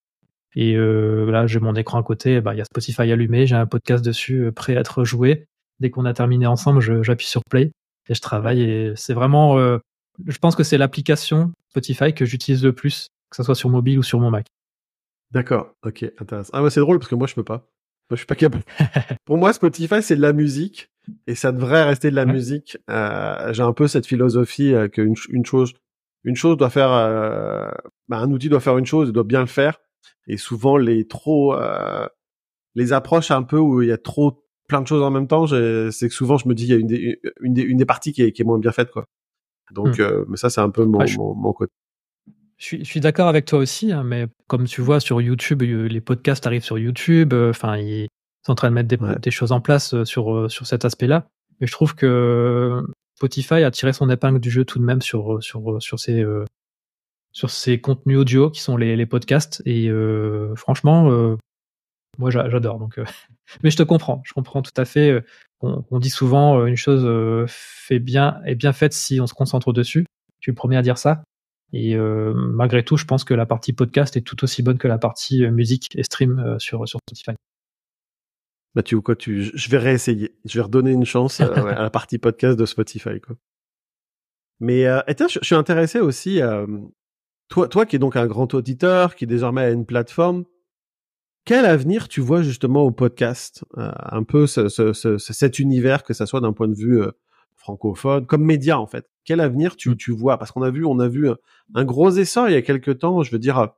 [0.54, 2.40] Et euh, là, j'ai mon écran à côté.
[2.40, 3.46] Bah, il y a Spotify allumé.
[3.46, 5.46] J'ai un podcast dessus euh, prêt à être joué.
[5.80, 7.72] Dès qu'on a terminé ensemble, j'appuie sur play
[8.08, 8.62] et je travaille.
[8.62, 9.78] Et c'est vraiment, euh,
[10.26, 13.98] je pense que c'est l'application Spotify que j'utilise le plus, que ce soit sur mobile
[13.98, 14.46] ou sur mon Mac.
[15.32, 15.74] D'accord.
[15.84, 16.04] Ok.
[16.18, 16.50] Intéressant.
[16.52, 17.56] Ah ouais, c'est drôle parce que moi je peux pas.
[18.10, 18.64] Moi je suis pas capable.
[19.24, 20.90] Pour moi, Spotify c'est de la musique
[21.26, 22.32] et ça devrait rester de la Ouais.
[22.32, 22.76] musique.
[22.90, 25.72] Euh, J'ai un peu cette philosophie euh, qu'une une chose,
[26.24, 27.70] une chose doit faire, euh,
[28.08, 29.78] bah, un outil doit faire une chose, il doit bien le faire.
[30.26, 32.06] Et souvent les trop, euh,
[32.74, 35.46] les approches un peu où il y a trop plein de choses en même temps,
[35.46, 37.84] c'est que souvent je me dis il y a une des, une des, une des
[37.86, 39.06] parties qui est, qui est moins bien faite quoi.
[39.72, 40.02] Donc, Hmm.
[40.02, 41.72] euh, mais ça c'est un peu mon, je- mon, mon côté.
[42.64, 46.00] Je suis, d'accord avec toi aussi, hein, mais comme tu vois sur YouTube, euh, les
[46.00, 47.32] podcasts arrivent sur YouTube.
[47.32, 48.06] euh, Enfin, ils
[48.46, 49.18] sont en train de mettre des, Ouais.
[49.18, 51.26] des choses en place euh, sur sur cet aspect-là.
[51.60, 52.80] Mais je trouve que
[53.16, 56.44] Spotify a tiré son épingle du jeu tout de même sur sur sur ces euh,
[57.32, 59.60] sur ces contenus audio qui sont les, les podcasts.
[59.66, 61.36] Et euh, franchement, euh,
[62.18, 62.78] moi j'a- j'adore.
[62.78, 63.00] Donc,
[63.64, 65.24] mais je te comprends, je comprends tout à fait.
[65.62, 67.04] On, on dit souvent une chose
[67.48, 70.06] fait bien est bien faite si on se concentre dessus.
[70.40, 71.24] Je suis le premier à dire ça.
[71.72, 74.88] Et euh, malgré tout, je pense que la partie podcast est tout aussi bonne que
[74.88, 77.32] la partie euh, musique et stream euh, sur, sur Spotify.
[78.74, 80.34] Bah tu quoi, tu, je vais réessayer.
[80.44, 83.36] Je vais redonner une chance euh, à la partie podcast de Spotify quoi.
[84.60, 86.40] Mais euh, et tiens, je, je suis intéressé aussi.
[86.40, 86.66] euh,
[87.48, 90.44] toi, toi qui es donc un grand auditeur, qui désormais a une plateforme,
[91.44, 96.02] quel avenir tu vois justement au podcast Euh, Un peu ce, ce, ce- cet univers,
[96.04, 97.02] que ça soit d'un point de vue
[97.56, 99.06] francophone, comme média en fait?
[99.24, 99.96] Quel avenir tu, Mm.
[99.96, 100.38] tu vois?
[100.38, 101.36] Parce qu'on a vu, on a vu un,
[101.74, 103.22] un gros essor il y a quelques temps.
[103.22, 103.68] Je veux dire,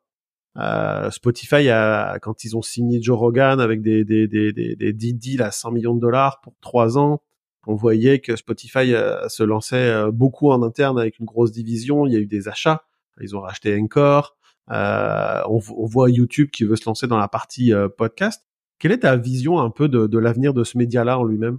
[0.58, 5.12] euh, Spotify a, quand ils ont signé Joe Rogan avec des des des des, des
[5.12, 7.20] deals à 100 millions de dollars pour trois ans,
[7.66, 12.06] on voyait que Spotify euh, se lançait euh, beaucoup en interne avec une grosse division.
[12.06, 12.84] Il y a eu des achats.
[13.20, 14.36] Ils ont racheté Encore.
[14.70, 18.42] Euh, on, on voit YouTube qui veut se lancer dans la partie euh, podcast.
[18.78, 21.58] Quelle est ta vision un peu de, de l'avenir de ce média-là en lui-même?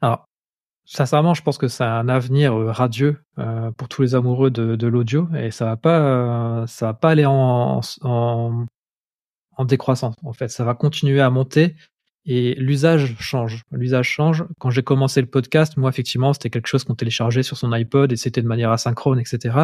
[0.00, 0.28] Alors,
[0.84, 4.86] sincèrement, je pense que c'est un avenir euh, radieux euh, pour tous les amoureux de,
[4.86, 6.00] l'audio et ça va pas,
[6.62, 7.80] euh, ça va pas aller en,
[9.60, 10.14] décroissance.
[10.22, 11.74] En fait, ça va continuer à monter
[12.26, 13.62] et l'usage change.
[13.70, 14.44] L'usage change.
[14.58, 18.12] Quand j'ai commencé le podcast, moi, effectivement, c'était quelque chose qu'on téléchargeait sur son iPod
[18.12, 19.58] et c'était de manière asynchrone, etc.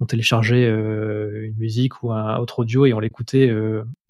[0.00, 3.52] On téléchargeait une musique ou un autre audio et on l'écoutait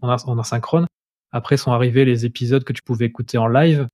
[0.01, 0.87] en, as- en asynchrone.
[1.31, 3.89] Après sont arrivés les épisodes que tu pouvais écouter en live,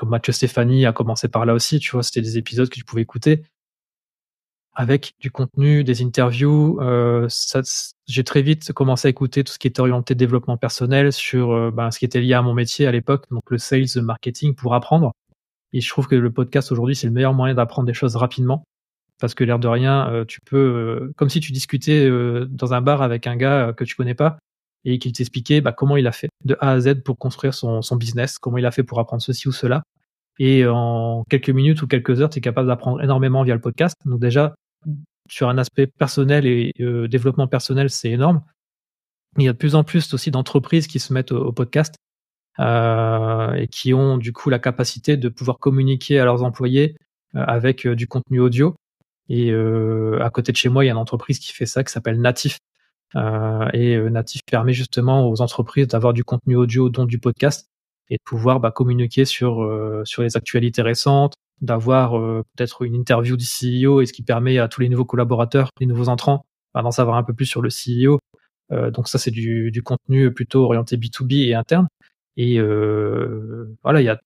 [0.00, 2.84] comme Mathieu Stéphanie a commencé par là aussi, tu vois, c'était des épisodes que tu
[2.84, 3.42] pouvais écouter
[4.72, 6.80] avec du contenu, des interviews.
[6.80, 7.28] Euh,
[8.06, 11.90] j'ai très vite commencé à écouter tout ce qui était orienté développement personnel sur ben,
[11.90, 14.74] ce qui était lié à mon métier à l'époque, donc le sales, le marketing pour
[14.74, 15.12] apprendre.
[15.74, 18.64] Et je trouve que le podcast aujourd'hui, c'est le meilleur moyen d'apprendre des choses rapidement.
[19.18, 22.08] Parce que l'air de rien, euh, tu peux, euh, comme si tu discutais
[22.48, 24.38] dans un bar avec un gars que tu connais pas,
[24.84, 27.80] et qu'il t'expliquait bah, comment il a fait de A à Z pour construire son,
[27.96, 29.82] business, comment il a fait pour apprendre ceci ou cela.
[30.38, 33.94] Et en quelques minutes ou quelques heures, tu es capable d'apprendre énormément via le podcast.
[34.06, 34.54] Donc déjà,
[35.28, 38.42] sur un aspect personnel et euh, développement personnel, c'est énorme.
[39.36, 41.94] Il y a de plus en plus aussi d'entreprises qui se mettent au, podcast
[42.58, 46.96] euh, et qui ont du coup la capacité de pouvoir communiquer à leurs employés
[47.36, 48.74] euh, avec du contenu audio.
[49.28, 51.92] Et à côté de chez moi, il y a une entreprise qui fait ça, qui
[51.92, 52.58] s'appelle Natif.
[53.14, 57.68] Et Natif permet justement aux entreprises d'avoir du contenu audio, dont du podcast,
[58.08, 59.68] et de pouvoir bah, communiquer sur
[60.04, 64.58] sur les actualités récentes, d'avoir euh, peut-être une interview du CEO et ce qui permet
[64.58, 66.44] à tous les nouveaux collaborateurs, les nouveaux entrants,
[66.74, 68.18] bah, d'en savoir un peu plus sur le CEO.
[68.72, 71.88] Euh, donc ça, c'est du, du, contenu plutôt orienté B2B et interne.
[72.36, 74.20] Et euh, voilà, il y a,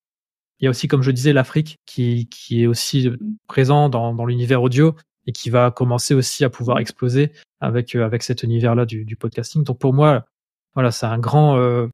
[0.60, 3.10] y a aussi, comme je disais, l'Afrique qui, qui est aussi
[3.48, 4.94] présent dans, dans l'univers audio
[5.26, 9.64] et qui va commencer aussi à pouvoir exploser avec, avec cet univers-là du, du podcasting.
[9.64, 10.24] Donc pour moi,
[10.74, 11.88] voilà, c'est un grand, euh,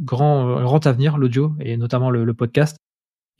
[0.00, 2.76] grand, grand avenir, l'audio et notamment le, le podcast.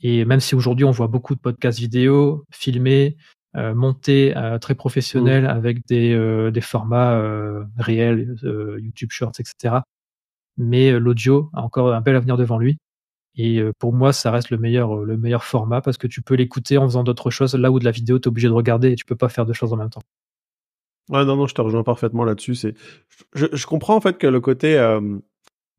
[0.01, 3.15] Et même si aujourd'hui on voit beaucoup de podcasts vidéo filmés,
[3.55, 5.47] euh, montés euh, très professionnels mmh.
[5.47, 8.35] avec des, euh, des formats euh, réels,
[8.79, 9.75] YouTube Shorts, etc.
[10.57, 12.77] Mais l'audio a encore un bel avenir devant lui.
[13.35, 16.77] Et pour moi, ça reste le meilleur, le meilleur format parce que tu peux l'écouter
[16.77, 17.55] en faisant d'autres choses.
[17.55, 19.45] Là où de la vidéo, tu es obligé de regarder et tu peux pas faire
[19.45, 20.03] deux choses en même temps.
[21.09, 22.55] Ouais, non, non, je te rejoins parfaitement là-dessus.
[22.55, 22.75] C'est,
[23.33, 24.77] je, je, comprends en fait que le côté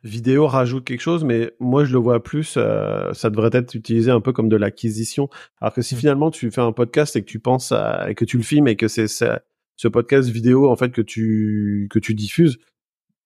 [0.05, 4.11] vidéo rajoute quelque chose, mais moi je le vois plus, euh, ça devrait être utilisé
[4.11, 5.29] un peu comme de l'acquisition.
[5.61, 5.99] Alors que si mmh.
[5.99, 8.69] finalement tu fais un podcast et que tu penses à, et que tu le filmes
[8.69, 12.59] et que c'est ce podcast vidéo en fait que tu que tu diffuses,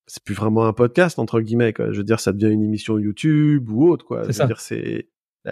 [0.09, 1.73] c'est plus vraiment un podcast entre guillemets.
[1.73, 1.93] Quoi.
[1.93, 4.25] Je veux dire, ça devient une émission YouTube ou autre quoi.
[4.25, 5.09] Je veux dire, c'est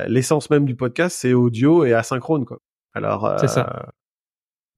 [0.09, 2.59] l'essence même du podcast, c'est audio et asynchrone quoi.
[2.92, 3.86] Alors c'est ça.
[3.86, 3.90] Euh,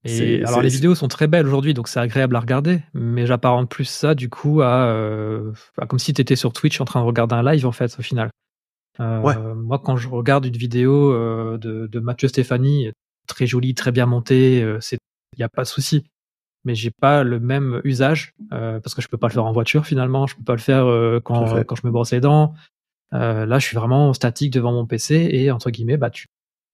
[0.05, 3.69] et alors les vidéos sont très belles aujourd'hui, donc c'est agréable à regarder, mais j'apparente
[3.69, 5.53] plus ça du coup à, euh,
[5.89, 8.03] comme si tu étais sur Twitch en train de regarder un live en fait au
[8.03, 8.31] final.
[9.01, 12.93] Euh, Moi quand je regarde une vidéo euh, de, de, Mathieu Stéphanie,
[13.27, 14.99] très jolie, très bien montée, euh, c'est
[15.37, 16.05] il n'y a pas de souci.
[16.69, 19.53] Mais j'ai pas le même usage euh, parce que je peux pas le faire en
[19.53, 20.85] voiture finalement, je peux pas le faire
[21.25, 22.55] quand, quand je me brosse les dents.
[23.11, 26.27] là, je suis vraiment statique devant mon PC et entre guillemets, bah tu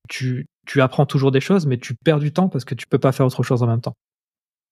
[0.09, 2.99] tu, tu apprends toujours des choses, mais tu perds du temps parce que tu peux
[2.99, 3.97] pas faire autre chose en même temps.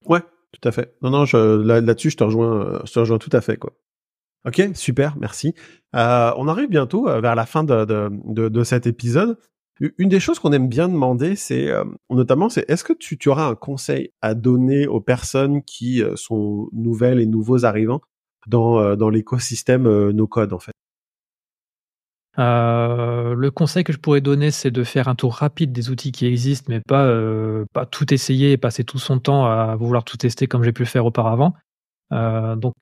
[0.06, 0.20] Ouais,
[0.52, 0.94] tout à fait.
[1.02, 3.72] Non, non, je, là, là-dessus, je te rejoins, je te rejoins tout à fait, quoi.
[4.44, 5.54] Ok, super, merci.
[5.94, 9.38] Euh, on arrive bientôt euh, vers la fin de, de, de, de, cet épisode.
[9.80, 13.48] Une des choses qu'on aime bien demander, c'est euh, notamment, c'est est-ce que tu, auras
[13.48, 18.00] un conseil à donner aux personnes qui euh, sont nouvelles et nouveaux arrivants
[18.46, 20.72] dans, dans l'écosystème no code en fait?
[22.38, 26.12] Euh, le conseil que je pourrais donner, c'est de faire un tour rapide des outils
[26.12, 30.04] qui existent, mais pas, euh, pas tout essayer et passer tout son temps à vouloir
[30.04, 31.54] tout tester comme j'ai pu le faire auparavant.
[32.12, 32.74] Euh, donc,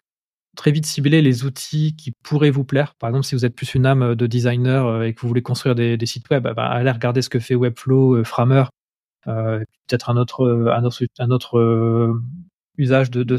[0.56, 2.94] très vite cibler les outils qui pourraient vous plaire.
[2.96, 5.42] Par exemple, si vous êtes plus une âme de designer euh, et que vous voulez
[5.42, 8.64] construire des, sites web, bah, allez regarder ce que fait Webflow, euh, Framer,
[9.26, 12.12] euh, peut-être un autre,
[12.78, 13.36] usage de,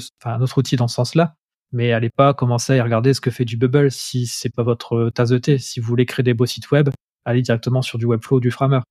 [0.58, 1.36] outil dans ce sens-là
[1.72, 5.10] mais allez pas commencer à regarder ce que fait du Bubble si c'est pas votre
[5.10, 5.58] tasse de thé.
[5.58, 6.90] Si vous voulez créer des beaux sites web,
[7.26, 8.82] allez directement sur du Webflow ou du Framer.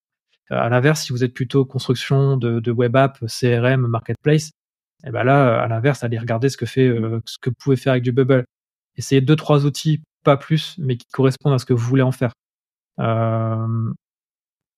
[0.50, 4.50] Euh, à l'inverse, si vous êtes plutôt construction de, de web app, CRM, marketplace,
[5.04, 8.02] et ben là, à l'inverse, allez regarder ce que fait, euh, vous pouvez faire avec
[8.02, 8.44] du Bubble.
[8.96, 12.12] Essayez deux trois outils, pas plus, mais qui correspondent à ce que vous voulez en
[12.12, 12.32] faire.
[12.98, 13.92] Euh,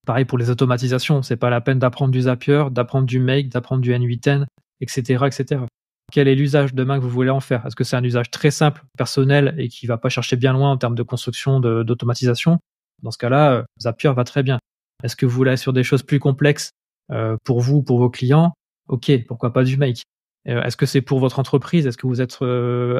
[0.07, 3.83] pareil pour les automatisations, c'est pas la peine d'apprendre du Zapier, d'apprendre du Make, d'apprendre
[3.83, 4.47] du N8N,
[4.81, 5.64] etc., etc
[6.12, 7.64] quel est l'usage demain que vous voulez en faire?
[7.64, 10.70] Est-ce que c'est un usage très simple, personnel et qui va pas chercher bien loin
[10.70, 12.59] en termes de construction, d'automatisation?
[13.03, 14.59] Dans ce cas-là, euh, Zapier va très bien.
[15.03, 16.70] Est-ce que vous voulez sur des choses plus complexes
[17.45, 18.53] pour vous, pour vos clients?
[18.89, 20.03] Ok, pourquoi pas du Make
[20.45, 21.86] Est-ce que c'est pour votre entreprise?
[21.86, 22.43] Est-ce que vous êtes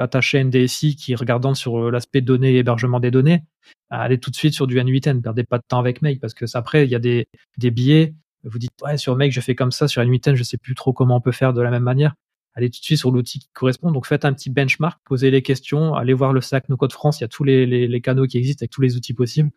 [0.01, 3.43] attaché à une DSI qui, regardant sur l'aspect données hébergement des données,
[3.91, 6.45] allez tout de suite sur du N8N, perdez pas de temps avec Make parce que
[6.55, 7.27] après, il y a des,
[7.59, 8.15] des biais.
[8.45, 10.93] Vous dites, ouais, sur Make, je fais comme ça, sur N8N, je sais plus trop
[10.93, 12.15] comment on peut faire de la même manière
[12.55, 13.91] allez tout de suite sur l'outil qui correspond.
[13.91, 17.21] Donc faites un petit benchmark, posez les questions, allez voir le sac No Code France,
[17.21, 19.51] il y a tous les, canaux qui existent avec tous les outils possibles.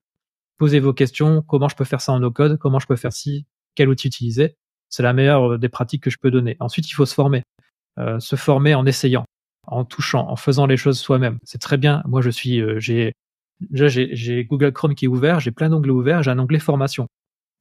[0.57, 3.11] Posez vos questions, comment je peux faire ça en no code, comment je peux faire
[3.11, 4.55] ci, quel outil utiliser?
[4.88, 6.55] C'est la meilleure euh, des pratiques que je peux donner.
[6.61, 7.43] Ensuite, il faut se former.
[7.98, 9.26] Euh, se former en essayant,
[9.68, 11.39] en touchant, en faisant les choses soi-même.
[11.43, 12.04] C'est très bien.
[12.06, 13.14] Moi, je suis, euh, j'ai,
[13.72, 17.08] j'ai Google Chrome qui est ouvert, j'ai plein d'onglets ouverts, j'ai un onglet formation.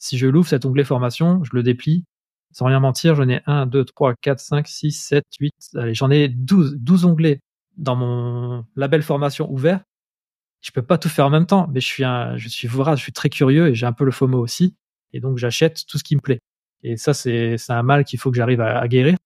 [0.00, 2.04] Si je l'ouvre, cet onglet formation, je le déplie,
[2.52, 6.10] sans rien mentir, j'en ai 1, 2, 3, 4, 5, 6, 7, 8, allez, j'en
[6.10, 7.40] ai 12, 12 onglets
[7.76, 9.80] dans mon label formation ouvert.
[10.60, 12.98] Je peux pas tout faire en même temps, mais je suis un, je suis vorace,
[12.98, 14.74] je suis très curieux et j'ai un peu le FOMO aussi.
[15.12, 16.40] Et donc, j'achète tout ce qui me plaît.
[16.82, 19.16] Et ça, c'est, c'est un mal qu'il faut que j'arrive à, guérir.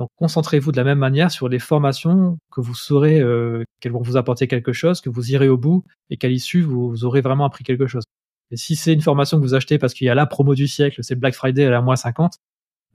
[0.00, 4.00] Donc concentrez-vous de la même manière sur les formations que vous saurez euh, qu'elles vont
[4.00, 7.44] vous apporter quelque chose, que vous irez au bout et qu'à l'issue vous, aurez vraiment
[7.44, 8.04] appris quelque chose.
[8.50, 10.68] Et si c'est une formation que vous achetez parce qu'il y a la promo du
[10.68, 12.32] siècle, c'est Black Friday à la moins 50,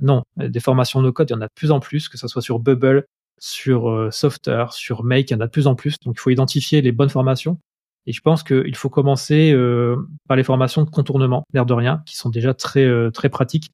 [0.01, 2.27] non, des formations no code, il y en a de plus en plus, que ce
[2.27, 3.05] soit sur Bubble,
[3.37, 5.97] sur euh, Softer, sur Make, il y en a de plus en plus.
[6.03, 7.59] Donc il faut identifier les bonnes formations.
[8.07, 9.95] Et je pense qu'il faut commencer euh,
[10.27, 13.69] par les formations de contournement, l'air de rien, qui sont déjà très euh, très pratiques,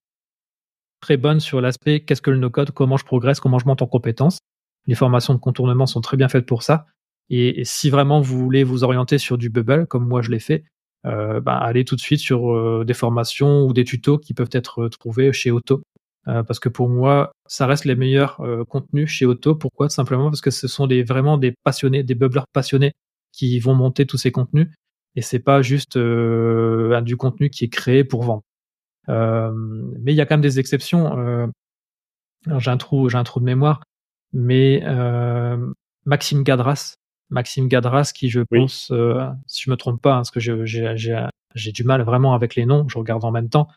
[1.02, 3.88] très bonnes sur l'aspect qu'est-ce que le no-code, comment je progresse, comment je monte en
[3.88, 4.40] compétences.
[4.88, 6.86] Les formations de contournement sont très bien faites pour ça.
[7.30, 10.64] Et, si vraiment vous voulez vous orienter sur du Bubble, comme moi je l'ai fait,
[11.06, 14.88] euh, bah, allez tout de suite sur des formations ou des tutos qui peuvent être
[14.90, 15.82] trouvés chez Auto.
[16.26, 19.56] parce que pour moi, ça reste les meilleurs contenus chez Auto.
[19.56, 19.90] Pourquoi?
[19.90, 22.92] Simplement parce que ce sont vraiment des passionnés, des bubblers passionnés
[23.32, 24.68] qui vont monter tous ces contenus
[25.16, 28.44] et c'est pas juste euh, du contenu qui est créé pour vendre.
[29.10, 29.52] Euh,
[30.00, 31.18] mais il y a quand même des exceptions.
[31.18, 31.48] Euh,
[32.58, 33.82] j'ai un trou, j'ai un trou de mémoire,
[34.34, 35.74] mais euh,
[36.06, 36.96] Maxime Gadras,
[37.30, 41.72] Maxime Gadras, qui je pense, euh, si je me trompe pas, hein, parce que j'ai
[41.72, 43.68] du mal vraiment avec les noms, je regarde en même temps,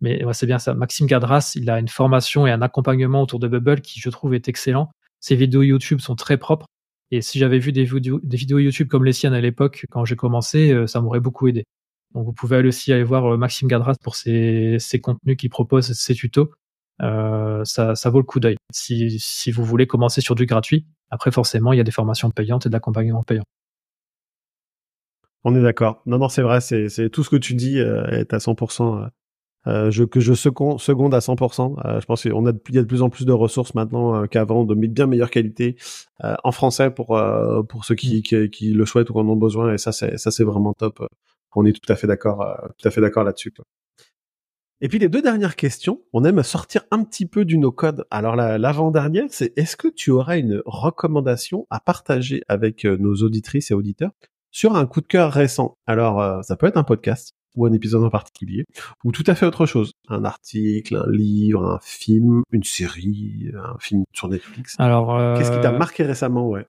[0.00, 0.74] mais ouais, c'est bien ça.
[0.74, 4.34] Maxime Gadras, il a une formation et un accompagnement autour de Bubble qui je trouve
[4.34, 4.90] est excellent.
[5.20, 6.66] Ses vidéos YouTube sont très propres
[7.10, 10.04] et si j'avais vu des vidéos, des vidéos YouTube comme les siennes à l'époque, quand
[10.04, 11.64] j'ai commencé, euh, ça m'aurait beaucoup aidé.
[12.14, 16.14] Donc vous pouvez aussi aller voir euh, Maxime Gadras pour ses, contenus qu'il propose, ses
[16.14, 16.50] tutos.
[17.02, 20.86] Euh, ça, vaut le coup d'œil si, vous voulez commencer sur du gratuit.
[21.10, 23.44] Après, forcément, il y a des formations payantes et de l'accompagnement payant.
[25.42, 26.02] On est d'accord.
[26.06, 26.60] Non, non, c'est vrai.
[26.60, 29.10] C'est tout ce que tu dis est à 100%
[29.66, 31.86] euh, je, que je seconde, à 100%.
[31.86, 34.14] Euh, je pense qu'il a, il y a de plus en plus de ressources maintenant
[34.14, 35.76] euh, qu'avant, de bien meilleure qualité
[36.20, 37.20] en français pour
[37.68, 39.74] pour ceux qui, qui, le souhaitent ou en ont besoin.
[39.74, 41.06] Et ça, ça, c'est vraiment top.
[41.54, 42.46] On est tout à fait d'accord,
[42.78, 43.52] tout à fait d'accord là-dessus.
[44.80, 48.04] Et puis les deux dernières questions, on aime sortir un petit peu du no-code.
[48.10, 53.74] Alors l'avant-dernière, c'est est-ce que tu aurais une recommandation à partager avec nos auditrices et
[53.74, 54.10] auditeurs
[54.50, 55.78] sur un coup de cœur récent?
[55.86, 58.64] Alors ça peut être un podcast, ou un épisode en particulier,
[59.04, 59.92] ou tout à fait autre chose.
[60.08, 64.74] Un article, un livre, un film, une série, un film sur Netflix.
[64.78, 65.36] Alors, euh...
[65.36, 66.66] qu'est-ce qui t'a marqué récemment, ouais?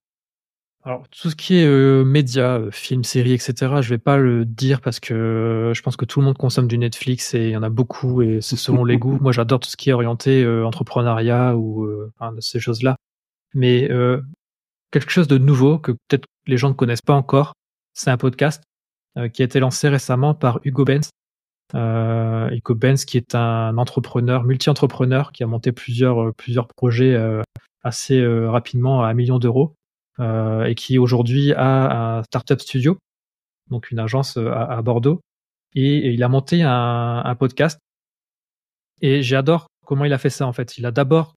[0.85, 3.53] Alors tout ce qui est euh, médias, euh, films, séries, etc.
[3.81, 6.67] Je vais pas le dire parce que euh, je pense que tout le monde consomme
[6.67, 9.17] du Netflix et il y en a beaucoup et c'est selon les goûts.
[9.19, 12.97] Moi, j'adore tout ce qui est orienté euh, entrepreneuriat ou enfin, ces choses-là.
[13.55, 13.89] Mais
[14.91, 17.53] quelque chose de nouveau que peut-être les gens ne connaissent pas encore,
[17.93, 18.63] c'est un podcast
[19.17, 21.09] euh, qui a été lancé récemment par Hugo Benz.
[21.73, 27.17] Euh, Hugo Benz, qui est un entrepreneur, multi-entrepreneur, qui a monté plusieurs, euh, plusieurs projets
[27.83, 29.75] assez rapidement à un million d'euros
[30.19, 32.97] et qui aujourd'hui a un startup studio,
[33.69, 35.21] donc une agence à, Bordeaux.
[35.73, 37.79] Et, il a monté un, podcast.
[39.01, 40.77] Et j'adore comment il a fait ça en fait.
[40.77, 41.35] Il a d'abord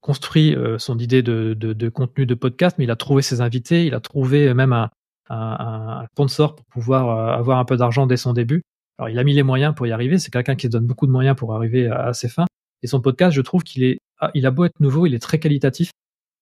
[0.00, 4.00] construit son idée de, contenu de podcast, mais il a trouvé ses invités, il a
[4.00, 4.90] trouvé même un,
[6.12, 8.62] sponsor pour pouvoir euh, avoir un peu d'argent dès son début.
[8.98, 10.18] Alors il a mis les moyens pour y arriver.
[10.18, 12.46] C'est quelqu'un qui se donne beaucoup de moyens pour arriver à, ses fins.
[12.82, 15.18] Et son podcast, je trouve qu'il est, ah, il a beau être nouveau, il est
[15.18, 15.90] très qualitatif.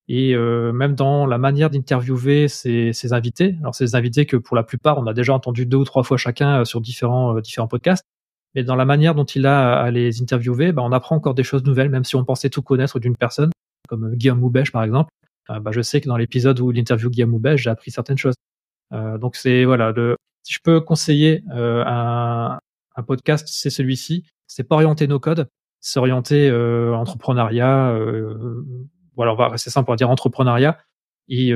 [0.09, 4.55] Et euh, même dans la manière d'interviewer ses, ses, invités, alors ces invités que pour
[4.55, 7.69] la plupart on a déjà entendu deux ou trois fois chacun euh, sur différents différents
[7.69, 8.05] podcasts,
[8.55, 11.43] mais dans la manière dont il a à les interviewer, bah, on apprend encore des
[11.43, 13.51] choses nouvelles, même si on pensait tout connaître d'une personne,
[13.89, 15.11] comme Guillaume Moubèche par exemple.
[15.49, 18.35] bah, je sais que dans l'épisode où il interviewe Guillaume Moubèche, j'ai appris certaines choses.
[18.93, 22.59] Euh, donc c'est voilà, le, si je peux conseiller euh, un,
[22.97, 24.25] un podcast, c'est celui-ci.
[24.47, 25.49] C'est pas orienté no code,
[25.81, 27.97] c'est orienté euh, entrepreneuriat.
[29.17, 30.79] Voilà, on va rester simple pour dire entrepreneuriat.
[31.29, 31.53] Et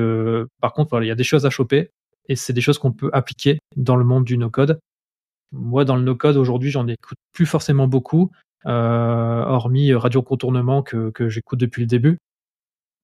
[0.61, 1.91] par contre, voilà, il y a des choses à choper
[2.29, 4.81] et c'est des choses qu'on peut appliquer dans le monde du no-code.
[5.53, 8.31] Moi, dans le no-code aujourd'hui, j'en écoute plus forcément beaucoup,
[8.67, 12.19] euh, hormis Radio Contournement que, que j'écoute depuis le début.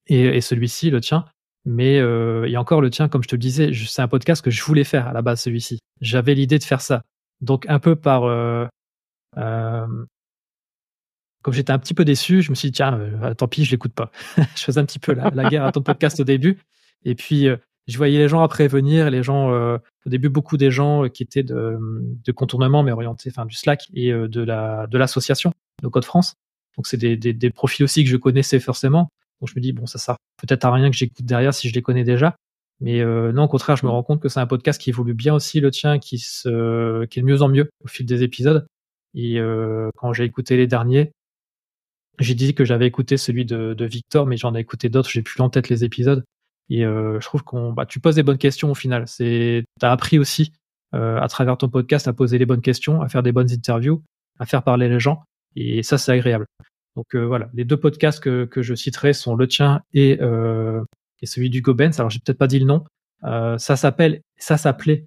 [0.07, 1.25] Et, et celui-ci, le tien,
[1.65, 4.51] mais euh, et encore le tien, comme je te le disais, c'est un podcast que
[4.51, 5.79] je voulais faire à la base, celui-ci.
[6.01, 7.03] J'avais l'idée de faire ça.
[7.41, 8.25] Donc un peu par...
[8.25, 8.67] Euh,
[9.37, 9.87] euh,
[11.45, 13.71] comme j'étais un petit peu déçu, je me suis dit, tiens, euh, tant pis, je
[13.71, 14.11] l'écoute pas.
[14.57, 16.59] je faisais un petit peu la, guerre à ton podcast au début.
[17.05, 20.57] Et puis, euh, je voyais les gens après venir, les gens, euh, au début, beaucoup
[20.57, 21.79] des gens qui étaient de,
[22.25, 26.35] de contournement, mais orientés, enfin, du Slack et de la de l'association, de Code France.
[26.77, 29.11] Donc, c'est des, des, des profils aussi que je connaissais forcément.
[29.41, 31.75] Donc je me dis bon ça sert peut-être à rien que j'écoute derrière si je
[31.75, 32.37] les connais déjà.
[32.81, 35.15] Mais euh, non, au contraire, je me rends compte que c'est un podcast qui évolue
[35.15, 38.23] bien aussi le tien, qui se, qui est de mieux en mieux au fil des
[38.23, 38.67] épisodes.
[39.15, 41.13] Et euh, quand j'ai écouté les derniers,
[42.19, 45.09] j'ai dit que j'avais écouté celui de, de Victor, mais j'en ai écouté d'autres.
[45.09, 46.25] J'ai plus en tête les épisodes.
[46.71, 49.05] Et euh, je trouve qu'on, bah, tu poses des bonnes questions au final.
[49.07, 50.53] C'est, t'as appris aussi
[50.95, 54.03] euh, à travers ton podcast à poser les bonnes questions, à faire des bonnes interviews,
[54.39, 55.23] à faire parler les gens.
[55.57, 56.47] Et ça, c'est agréable.
[56.97, 61.51] Donc voilà, les deux podcasts que, que je citerai sont le tien et, et celui
[61.51, 61.91] du Gobens.
[61.99, 62.85] Alors j'ai peut-être pas dit le nom.
[63.23, 65.05] ça s'appelle, ça s'appelait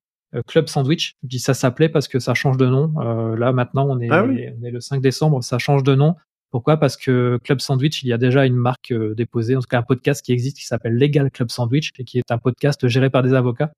[0.47, 1.14] Club Sandwich.
[1.24, 2.93] Je dis ça s'appelait parce que ça change de nom.
[3.36, 6.18] là maintenant on est, Ah on est le 5 décembre, ça change de nom.
[6.49, 6.77] Pourquoi?
[6.77, 9.83] Parce que Club Sandwich, il y a déjà une marque déposée, en tout cas un
[9.83, 13.21] podcast qui existe qui s'appelle Legal Club Sandwich et qui est un podcast géré par
[13.23, 13.71] des avocats.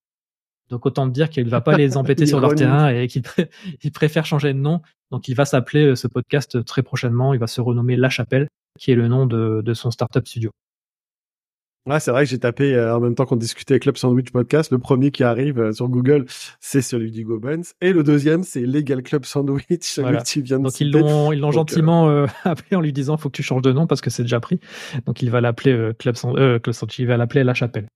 [0.70, 3.50] Donc autant dire qu'il ne va pas les embêter sur leur terrain et qu'il pré-
[3.84, 4.82] il préfère changer de nom.
[5.10, 7.34] Donc il va s'appeler euh, ce podcast très prochainement.
[7.34, 8.48] Il va se renommer La Chapelle,
[8.78, 10.52] qui est le nom de, de son startup studio.
[11.86, 14.72] Ouais, c'est vrai que j'ai tapé euh, en même temps qu'on discutait Club Sandwich Podcast.
[14.72, 16.26] Le premier qui arrive euh, sur Google,
[16.60, 17.64] c'est celui du Gobens.
[17.82, 20.20] Et le deuxième, c'est Legal Club Sandwich, Voilà.
[20.20, 23.36] de Donc ils l'ont ils l'ont Donc, gentiment euh, appelé en lui disant faut que
[23.36, 24.60] tu changes de nom parce que c'est déjà pris.
[25.06, 27.88] Donc il va l'appeler euh, Club, euh, Club Sandwich, il va l'appeler La Chapelle.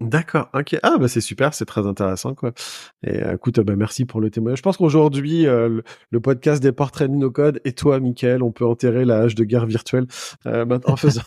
[0.00, 0.76] D'accord, ok.
[0.82, 2.52] Ah bah c'est super, c'est très intéressant quoi.
[3.06, 4.58] Et euh, écoute, bah, merci pour le témoignage.
[4.58, 5.80] Je pense qu'aujourd'hui, euh,
[6.10, 9.36] le, podcast des portraits de no code et toi, Mickaël, on peut enterrer la hache
[9.36, 10.06] de guerre virtuelle
[10.46, 11.22] euh, maintenant en faisant.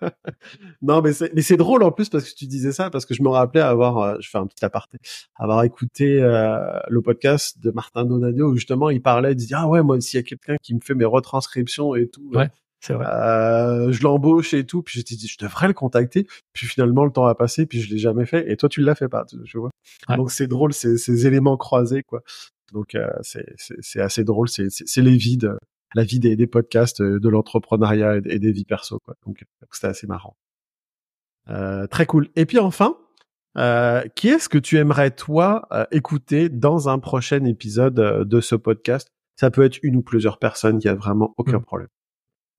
[0.82, 3.14] non, mais c'est mais c'est drôle en plus parce que tu disais ça parce que
[3.14, 4.98] je me rappelais avoir, euh, je fais un petit aparté,
[5.36, 9.68] avoir écouté euh, le podcast de Martin Donadio où justement il parlait, il disait ah
[9.68, 12.30] ouais moi s'il y a quelqu'un qui me fait mes retranscriptions et tout.
[12.34, 12.50] Ouais.
[12.86, 13.06] C'est vrai.
[13.06, 17.10] Euh, je l'embauche et tout, puis j'étais dit je devrais le contacter, puis finalement le
[17.10, 19.58] temps a passé, puis je l'ai jamais fait, et toi tu l'as fait pas, tu
[19.58, 19.70] vois.
[20.08, 20.16] Ouais.
[20.16, 22.22] Donc c'est drôle, ces, ces éléments croisés quoi.
[22.72, 25.58] Donc euh, c'est c'est c'est assez drôle, c'est c'est c'est les vies de
[25.94, 29.14] la vie des, des podcasts, euh, de l'entrepreneuriat et, et des vies perso quoi.
[29.26, 30.36] Donc c'était assez marrant.
[31.48, 32.28] Euh, très cool.
[32.36, 32.96] Et puis enfin,
[33.56, 38.40] euh, qui est-ce que tu aimerais toi euh, écouter dans un prochain épisode euh, de
[38.40, 39.08] ce podcast?
[39.38, 41.62] Ça peut être une ou plusieurs personnes, il y a vraiment aucun Mm.
[41.64, 41.88] problème.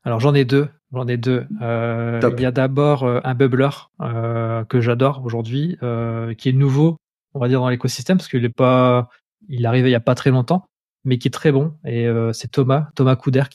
[0.03, 1.45] Alors j'en ai deux, j'en ai deux.
[1.61, 2.35] Euh, Top.
[2.37, 3.69] il y a d'abord euh, un bubbler
[4.01, 6.97] euh, que j'adore aujourd'hui, euh, qui est nouveau,
[7.33, 9.09] on va dire dans l'écosystème parce qu'il est pas,
[9.49, 10.65] il est arrivé il y a pas très longtemps,
[11.03, 11.73] mais qui est très bon.
[11.85, 13.49] Et euh, c'est Thomas, Thomas Couderc,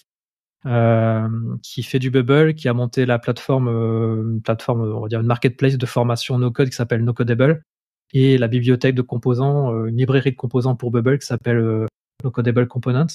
[0.67, 1.29] euh,
[1.63, 5.21] qui fait du bubble, qui a monté la plateforme, euh, une plateforme, on va dire
[5.21, 7.63] une marketplace de formation no code qui s'appelle NoCodable
[8.13, 11.87] et la bibliothèque de composants, euh, une librairie de composants pour bubble qui s'appelle euh,
[12.25, 13.07] NoCodable Components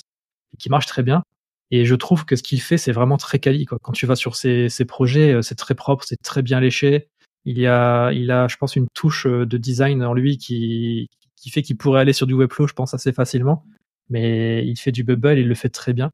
[0.53, 1.23] et qui marche très bien.
[1.72, 3.65] Et je trouve que ce qu'il fait, c'est vraiment très quali.
[3.65, 3.78] Quoi.
[3.82, 7.07] Quand tu vas sur ses, ses projets, euh, c'est très propre, c'est très bien léché.
[7.45, 11.07] Il y a, il a, je pense, une touche euh, de design en lui qui,
[11.36, 13.65] qui fait qu'il pourrait aller sur du Webflow, je pense, assez facilement.
[14.09, 16.09] Mais il fait du Bubble, il le fait très bien.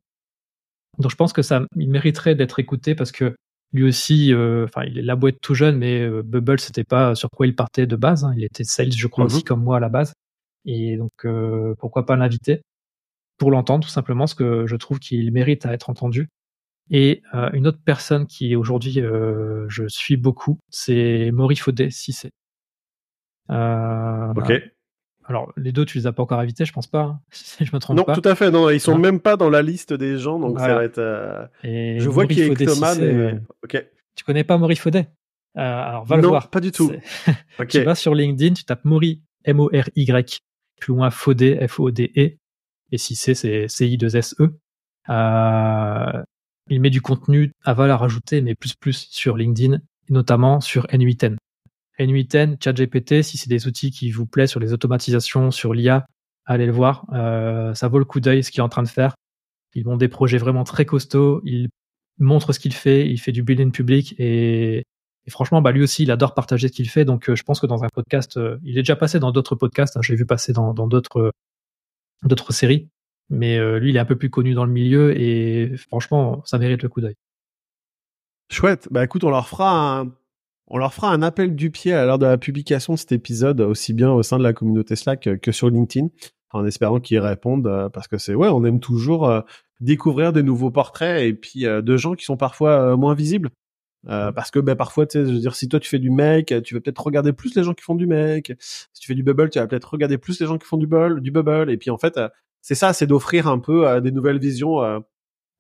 [1.00, 3.36] Donc je pense que ça, il mériterait d'être écouté parce que
[3.72, 7.16] lui aussi, euh, enfin, il est la boîte tout jeune, mais euh, Bubble, c'était pas
[7.16, 8.24] sur quoi il partait de base.
[8.24, 8.34] hein.
[8.38, 10.14] Il était sales, je crois, aussi comme moi à la base.
[10.66, 12.62] Et donc, euh, pourquoi pas l'inviter?
[13.38, 16.30] Pour l'entendre, tout simplement, parce que je trouve qu'il mérite à être entendu.
[16.92, 22.12] Et euh, une autre personne qui aujourd'hui euh, je suis beaucoup, c'est Maury Faudet, si
[22.14, 22.32] c'est.
[23.50, 24.52] Euh, Ok.
[25.26, 27.02] Alors les deux, tu les as pas encore invités, je pense pas.
[27.04, 28.14] hein, si je me trompe Non, pas.
[28.14, 28.52] tout à fait.
[28.52, 31.50] Non, ils sont même pas dans la liste des gens, donc ça va être.
[31.64, 33.86] Et Je vois qu'il y mais euh, ok.
[34.16, 35.08] Tu connais pas Maury Faudet?
[35.56, 36.50] Alors va le non, voir.
[36.50, 36.92] pas du tout.
[37.26, 37.68] C'est- Ok.
[37.70, 40.40] Tu vas sur LinkedIn, tu tapes Maury, M-O-R-Y,
[40.80, 42.38] plus loin Faudet, F-O-D-E,
[42.94, 44.56] et si c'est, c'est C-I-2-S-E.
[45.10, 46.24] Euh,
[46.70, 49.80] il met du contenu à valeur ajoutée, mais plus plus sur LinkedIn,
[50.10, 51.38] notamment sur N8N.
[52.00, 56.06] N8N, ChatGPT, si c'est des outils qui vous plaisent sur les automatisations, sur l'IA,
[56.46, 57.06] allez le voir.
[57.14, 59.16] Euh, ça vaut le coup d'œil ce qu'il est en train de faire.
[59.74, 61.42] Ils ont des projets vraiment très costauds.
[61.46, 61.70] Il
[62.20, 63.10] montre ce qu'il fait.
[63.10, 64.84] Il fait du building public et,
[65.30, 67.06] franchement, bah lui aussi, il adore partager ce qu'il fait.
[67.06, 69.98] Donc, euh, je pense que dans un podcast, il est déjà passé dans d'autres podcasts.
[69.98, 71.32] hein, J'ai vu passer dans d'autres
[72.28, 72.90] d'autres séries.
[73.30, 76.58] Mais euh, lui, il est un peu plus connu dans le milieu et franchement, ça
[76.58, 77.16] mérite le coup d'œil.
[78.52, 78.88] Chouette.
[78.92, 80.12] Bah écoute, on leur fera un,
[80.68, 83.62] on leur fera un appel du pied à l'heure de la publication de cet épisode,
[83.62, 86.10] aussi bien au sein de la communauté Slack euh, que sur LinkedIn,
[86.52, 89.32] en espérant qu'ils répondent, euh, parce que c'est ouais, on aime toujours
[89.80, 93.50] découvrir des nouveaux portraits et puis de gens qui sont parfois moins visibles.
[94.10, 96.10] Euh, parce que ben parfois tu sais je veux dire si toi tu fais du
[96.10, 99.16] make tu vas peut-être regarder plus les gens qui font du make si tu fais
[99.16, 101.72] du bubble tu vas peut-être regarder plus les gens qui font du bubble du bubble
[101.72, 102.28] et puis en fait euh,
[102.62, 105.00] c'est ça c'est d'offrir un peu euh, des nouvelles visions euh,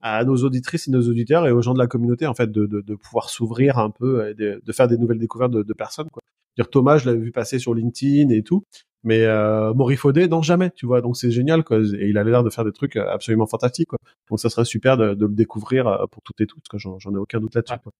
[0.01, 2.65] à nos auditrices et nos auditeurs et aux gens de la communauté en fait de,
[2.65, 5.73] de, de pouvoir s'ouvrir un peu et de, de faire des nouvelles découvertes de, de
[5.73, 6.21] personnes quoi.
[6.57, 8.63] Dire Thomas, je l'avais vu passer sur LinkedIn et tout,
[9.03, 11.01] mais euh, Faudet, non jamais, tu vois.
[11.01, 11.79] Donc c'est génial quoi.
[11.79, 13.97] Et il a l'air de faire des trucs absolument fantastiques quoi.
[14.29, 17.13] Donc ça serait super de, de le découvrir pour toutes et toutes, que j'en j'en
[17.15, 17.73] ai aucun doute là-dessus.
[17.85, 17.91] Ouais.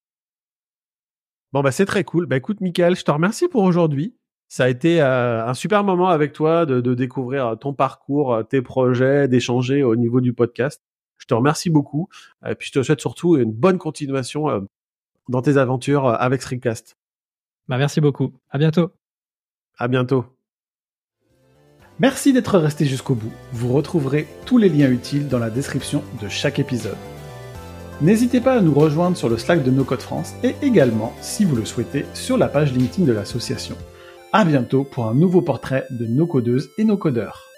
[1.54, 2.26] Bon bah c'est très cool.
[2.26, 4.16] Bah écoute Michael, je te remercie pour aujourd'hui.
[4.50, 8.44] Ça a été euh, un super moment avec toi de, de découvrir ton parcours, euh,
[8.44, 10.82] tes projets, d'échanger au niveau du podcast.
[11.18, 12.10] Je te remercie beaucoup.
[12.46, 14.60] Et puis je te souhaite surtout une bonne continuation euh,
[15.30, 16.98] dans tes aventures euh, avec Streamcast.
[17.68, 18.34] Bah, merci beaucoup.
[18.50, 18.92] À bientôt.
[19.78, 20.26] À bientôt.
[22.00, 23.32] Merci d'être resté jusqu'au bout.
[23.52, 26.98] Vous retrouverez tous les liens utiles dans la description de chaque épisode.
[28.02, 31.46] N'hésitez pas à nous rejoindre sur le Slack de No Code France et également, si
[31.46, 33.76] vous le souhaitez, sur la page LinkedIn de l'association.
[34.34, 37.53] À bientôt pour un nouveau portrait de nos codeuses et nos codeurs.